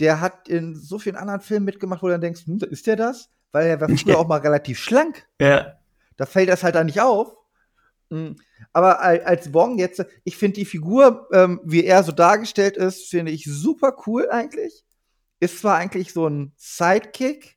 Der 0.00 0.20
hat 0.20 0.48
in 0.48 0.74
so 0.74 0.98
vielen 0.98 1.16
anderen 1.16 1.40
Filmen 1.40 1.64
mitgemacht, 1.64 2.02
wo 2.02 2.06
du 2.06 2.12
dann 2.12 2.20
denkst, 2.20 2.46
hm, 2.46 2.58
ist 2.70 2.86
der 2.86 2.96
das? 2.96 3.30
Weil 3.52 3.68
er 3.68 3.80
war 3.80 3.88
früher 3.88 4.18
auch 4.18 4.28
mal 4.28 4.40
relativ 4.40 4.78
schlank. 4.78 5.26
ja. 5.40 5.77
Da 6.18 6.26
fällt 6.26 6.50
das 6.50 6.62
halt 6.62 6.74
dann 6.74 6.86
nicht 6.86 7.00
auf. 7.00 7.34
Mm, 8.10 8.32
Aber 8.72 9.00
al- 9.00 9.22
als 9.22 9.52
Wong 9.54 9.78
jetzt, 9.78 10.04
ich 10.24 10.36
finde 10.36 10.56
die 10.56 10.64
Figur, 10.66 11.28
ähm, 11.32 11.60
wie 11.64 11.84
er 11.84 12.02
so 12.02 12.12
dargestellt 12.12 12.76
ist, 12.76 13.08
finde 13.08 13.32
ich 13.32 13.44
super 13.44 13.96
cool 14.06 14.28
eigentlich. 14.30 14.84
Ist 15.40 15.60
zwar 15.60 15.76
eigentlich 15.76 16.12
so 16.12 16.26
ein 16.28 16.52
Sidekick, 16.56 17.56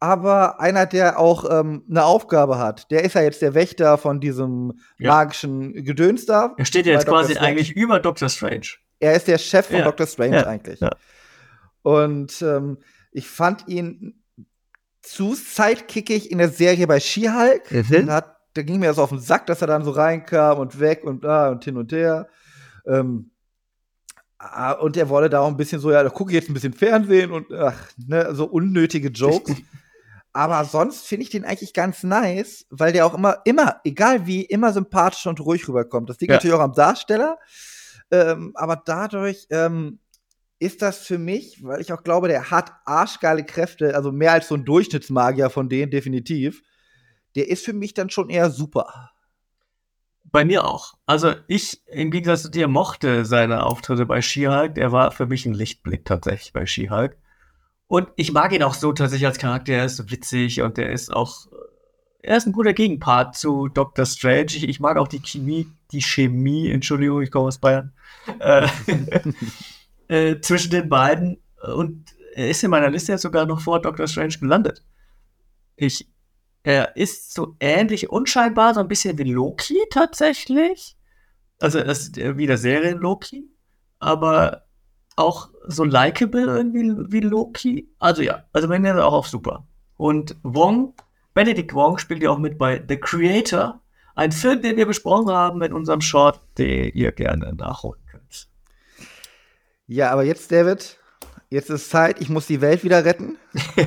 aber 0.00 0.58
einer, 0.60 0.86
der 0.86 1.18
auch 1.18 1.48
ähm, 1.50 1.84
eine 1.88 2.04
Aufgabe 2.04 2.58
hat. 2.58 2.90
Der 2.90 3.04
ist 3.04 3.14
ja 3.14 3.22
jetzt 3.22 3.42
der 3.42 3.54
Wächter 3.54 3.98
von 3.98 4.18
diesem 4.20 4.80
Ja. 4.98 5.12
magischen 5.12 5.84
Gedöns 5.84 6.26
da. 6.26 6.54
Er 6.56 6.64
steht 6.64 6.86
ja 6.86 6.92
jetzt 6.92 7.06
Dr. 7.06 7.20
quasi 7.20 7.36
eigentlich 7.38 7.72
über 7.76 8.00
Doctor 8.00 8.28
Strange. 8.28 8.66
Er 8.98 9.14
ist 9.14 9.28
der 9.28 9.38
Chef 9.38 9.66
von 9.66 9.76
Ja, 9.76 9.84
Dr. 9.84 10.06
Strange 10.06 10.36
ja, 10.36 10.46
eigentlich. 10.46 10.80
Und 11.82 12.40
ähm, 12.42 12.78
ich 13.10 13.28
fand 13.28 13.68
ihn 13.68 14.21
zu 15.02 15.34
sidekickig 15.34 16.30
in 16.30 16.38
der 16.38 16.48
Serie 16.48 16.86
bei 16.86 17.00
She-Hulk. 17.00 17.70
Mhm. 17.70 18.06
Da, 18.06 18.62
ging 18.62 18.78
mir 18.78 18.86
das 18.86 18.98
auf 18.98 19.08
den 19.08 19.18
Sack, 19.18 19.46
dass 19.46 19.60
er 19.60 19.66
dann 19.66 19.84
so 19.84 19.90
reinkam 19.90 20.58
und 20.58 20.78
weg 20.78 21.04
und 21.04 21.24
da 21.24 21.50
und 21.50 21.64
hin 21.64 21.76
und 21.76 21.90
her. 21.92 22.28
Ähm, 22.86 23.30
ah, 24.38 24.72
und 24.72 24.96
er 24.96 25.08
wurde 25.08 25.30
da 25.30 25.40
auch 25.40 25.48
ein 25.48 25.56
bisschen 25.56 25.80
so, 25.80 25.90
ja, 25.90 26.02
da 26.02 26.10
gucke 26.10 26.30
ich 26.30 26.34
jetzt 26.34 26.50
ein 26.50 26.54
bisschen 26.54 26.72
Fernsehen 26.74 27.32
und 27.32 27.52
ach, 27.52 27.78
ne, 27.96 28.34
so 28.34 28.44
unnötige 28.44 29.08
Jokes. 29.08 29.56
Aber 30.34 30.64
sonst 30.64 31.06
finde 31.06 31.24
ich 31.24 31.30
den 31.30 31.44
eigentlich 31.44 31.74
ganz 31.74 32.02
nice, 32.02 32.66
weil 32.70 32.92
der 32.92 33.04
auch 33.04 33.14
immer, 33.14 33.38
immer, 33.44 33.80
egal 33.84 34.26
wie, 34.26 34.42
immer 34.42 34.72
sympathisch 34.72 35.26
und 35.26 35.40
ruhig 35.40 35.68
rüberkommt. 35.68 36.08
Das 36.08 36.20
liegt 36.20 36.30
Ja. 36.30 36.36
natürlich 36.36 36.56
auch 36.56 36.60
am 36.60 36.72
Darsteller. 36.72 37.38
Ähm, 38.10 38.52
aber 38.54 38.76
dadurch 38.76 39.46
ähm, 39.50 39.98
ist 40.62 40.80
das 40.80 40.98
für 40.98 41.18
mich, 41.18 41.64
weil 41.64 41.80
ich 41.80 41.92
auch 41.92 42.04
glaube, 42.04 42.28
der 42.28 42.52
hat 42.52 42.70
arschgeile 42.84 43.44
Kräfte, 43.44 43.96
also 43.96 44.12
mehr 44.12 44.32
als 44.32 44.46
so 44.46 44.54
ein 44.54 44.64
Durchschnittsmagier 44.64 45.50
von 45.50 45.68
denen, 45.68 45.90
definitiv. 45.90 46.62
Der 47.34 47.48
ist 47.48 47.64
für 47.64 47.72
mich 47.72 47.94
dann 47.94 48.10
schon 48.10 48.30
eher 48.30 48.48
super. 48.48 49.10
Bei 50.22 50.44
mir 50.44 50.64
auch. 50.64 50.94
Also 51.04 51.34
ich, 51.48 51.82
im 51.88 52.12
Gegensatz 52.12 52.42
zu 52.42 52.48
dir, 52.48 52.68
mochte 52.68 53.24
seine 53.24 53.66
Auftritte 53.66 54.06
bei 54.06 54.22
She-Hulk. 54.22 54.76
Der 54.76 54.92
war 54.92 55.10
für 55.10 55.26
mich 55.26 55.46
ein 55.46 55.52
Lichtblick 55.52 56.04
tatsächlich 56.04 56.52
bei 56.52 56.64
She-Hulk. 56.64 57.18
Und 57.88 58.08
ich 58.14 58.32
mag 58.32 58.52
ihn 58.52 58.62
auch 58.62 58.74
so 58.74 58.92
tatsächlich 58.92 59.26
als 59.26 59.38
Charakter. 59.38 59.72
Er 59.72 59.86
ist 59.86 59.96
so 59.96 60.10
witzig 60.12 60.62
und 60.62 60.78
er 60.78 60.92
ist 60.92 61.12
auch, 61.12 61.48
er 62.20 62.36
ist 62.36 62.46
ein 62.46 62.52
guter 62.52 62.72
Gegenpart 62.72 63.34
zu 63.34 63.66
Doctor 63.66 64.06
Strange. 64.06 64.46
Ich, 64.46 64.68
ich 64.68 64.78
mag 64.78 64.96
auch 64.96 65.08
die 65.08 65.20
Chemie, 65.20 65.66
die 65.90 66.02
Chemie, 66.02 66.70
Entschuldigung, 66.70 67.20
ich 67.20 67.32
komme 67.32 67.48
aus 67.48 67.58
Bayern, 67.58 67.92
äh, 70.12 70.30
äh, 70.30 70.40
zwischen 70.40 70.70
den 70.70 70.88
beiden. 70.88 71.38
Und 71.74 72.14
er 72.34 72.50
ist 72.50 72.62
in 72.62 72.70
meiner 72.70 72.90
Liste 72.90 73.12
jetzt 73.12 73.22
sogar 73.22 73.46
noch 73.46 73.60
vor 73.60 73.80
Doctor 73.80 74.06
Strange 74.06 74.36
gelandet. 74.38 74.84
Ich, 75.76 76.08
er 76.62 76.96
ist 76.96 77.34
so 77.34 77.56
ähnlich 77.60 78.10
unscheinbar, 78.10 78.74
so 78.74 78.80
ein 78.80 78.88
bisschen 78.88 79.16
wie 79.18 79.24
Loki 79.24 79.78
tatsächlich. 79.90 80.96
Also 81.60 81.80
das 81.80 82.00
ist 82.00 82.18
äh, 82.18 82.36
wie 82.36 82.46
der 82.46 82.58
Serien 82.58 82.98
Loki, 82.98 83.48
aber 84.00 84.64
auch 85.16 85.50
so 85.66 85.84
likable 85.84 86.42
irgendwie 86.42 86.92
wie 87.08 87.20
Loki. 87.20 87.88
Also 87.98 88.22
ja, 88.22 88.44
also 88.52 88.68
wenn 88.68 88.84
er 88.84 89.06
auch 89.06 89.12
auf 89.12 89.28
super. 89.28 89.66
Und 89.96 90.36
Wong, 90.42 90.94
Benedict 91.34 91.74
Wong 91.74 91.98
spielt 91.98 92.22
ja 92.22 92.30
auch 92.30 92.38
mit 92.38 92.58
bei 92.58 92.84
The 92.86 92.96
Creator, 92.96 93.80
ein 94.14 94.32
Film, 94.32 94.60
den 94.60 94.76
wir 94.76 94.86
besprochen 94.86 95.30
haben 95.30 95.62
in 95.62 95.72
unserem 95.72 96.00
Short, 96.00 96.40
den 96.58 96.92
ihr 96.92 97.12
gerne 97.12 97.54
nachholen 97.54 97.94
könnt. 98.00 98.01
Ja, 99.92 100.10
aber 100.10 100.24
jetzt, 100.24 100.50
David, 100.50 100.96
jetzt 101.50 101.68
ist 101.68 101.90
Zeit, 101.90 102.18
ich 102.22 102.30
muss 102.30 102.46
die 102.46 102.62
Welt 102.62 102.82
wieder 102.82 103.04
retten. 103.04 103.36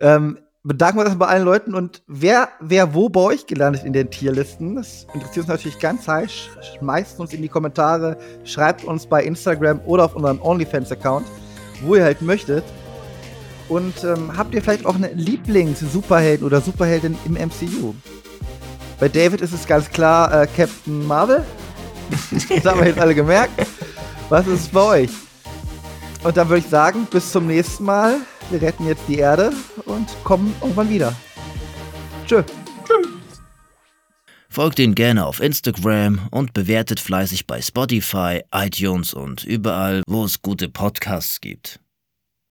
ähm, 0.00 0.36
bedanken 0.64 0.98
wir 0.98 1.06
uns 1.06 1.16
bei 1.16 1.28
allen 1.28 1.44
Leuten 1.44 1.76
und 1.76 2.02
wer, 2.08 2.48
wer 2.58 2.92
wo 2.92 3.08
bei 3.08 3.20
euch 3.20 3.46
gelandet 3.46 3.84
in 3.84 3.92
den 3.92 4.10
Tierlisten, 4.10 4.74
das 4.74 5.06
interessiert 5.14 5.44
uns 5.44 5.46
natürlich 5.46 5.78
ganz 5.78 6.08
heiß. 6.08 6.28
Sch- 6.28 6.78
Schmeißt 6.78 7.20
uns 7.20 7.32
in 7.34 7.42
die 7.42 7.48
Kommentare, 7.48 8.16
schreibt 8.42 8.82
uns 8.82 9.06
bei 9.06 9.22
Instagram 9.22 9.78
oder 9.86 10.06
auf 10.06 10.16
unserem 10.16 10.42
OnlyFans-Account, 10.42 11.28
wo 11.82 11.94
ihr 11.94 12.02
halt 12.02 12.20
möchtet. 12.20 12.64
Und 13.68 14.02
ähm, 14.02 14.36
habt 14.36 14.52
ihr 14.54 14.60
vielleicht 14.60 14.86
auch 14.86 14.96
einen 14.96 15.16
Lieblings-Superheld 15.16 16.42
oder 16.42 16.60
Superheldin 16.60 17.16
im 17.26 17.34
MCU? 17.34 17.94
Bei 18.98 19.08
David 19.08 19.40
ist 19.40 19.52
es 19.52 19.68
ganz 19.68 19.88
klar 19.88 20.42
äh, 20.42 20.48
Captain 20.48 21.06
Marvel. 21.06 21.44
das 22.30 22.64
haben 22.64 22.80
wir 22.80 22.88
jetzt 22.88 22.98
alle 22.98 23.14
gemerkt. 23.14 23.66
Was 24.28 24.46
ist 24.46 24.72
bei 24.72 25.02
euch? 25.02 25.10
Und 26.22 26.36
dann 26.36 26.48
würde 26.48 26.60
ich 26.60 26.70
sagen, 26.70 27.06
bis 27.10 27.30
zum 27.30 27.46
nächsten 27.46 27.84
Mal. 27.84 28.16
Wir 28.50 28.60
retten 28.60 28.86
jetzt 28.86 29.02
die 29.08 29.18
Erde 29.18 29.52
und 29.86 30.08
kommen 30.24 30.54
irgendwann 30.60 30.90
wieder. 30.90 31.14
Tschö. 32.26 32.42
Folgt 34.48 34.78
ihn 34.78 34.94
gerne 34.94 35.26
auf 35.26 35.40
Instagram 35.40 36.28
und 36.30 36.54
bewertet 36.54 37.00
fleißig 37.00 37.46
bei 37.48 37.60
Spotify, 37.60 38.42
iTunes 38.52 39.12
und 39.12 39.42
überall, 39.42 40.02
wo 40.06 40.24
es 40.24 40.42
gute 40.42 40.68
Podcasts 40.68 41.40
gibt. 41.40 41.80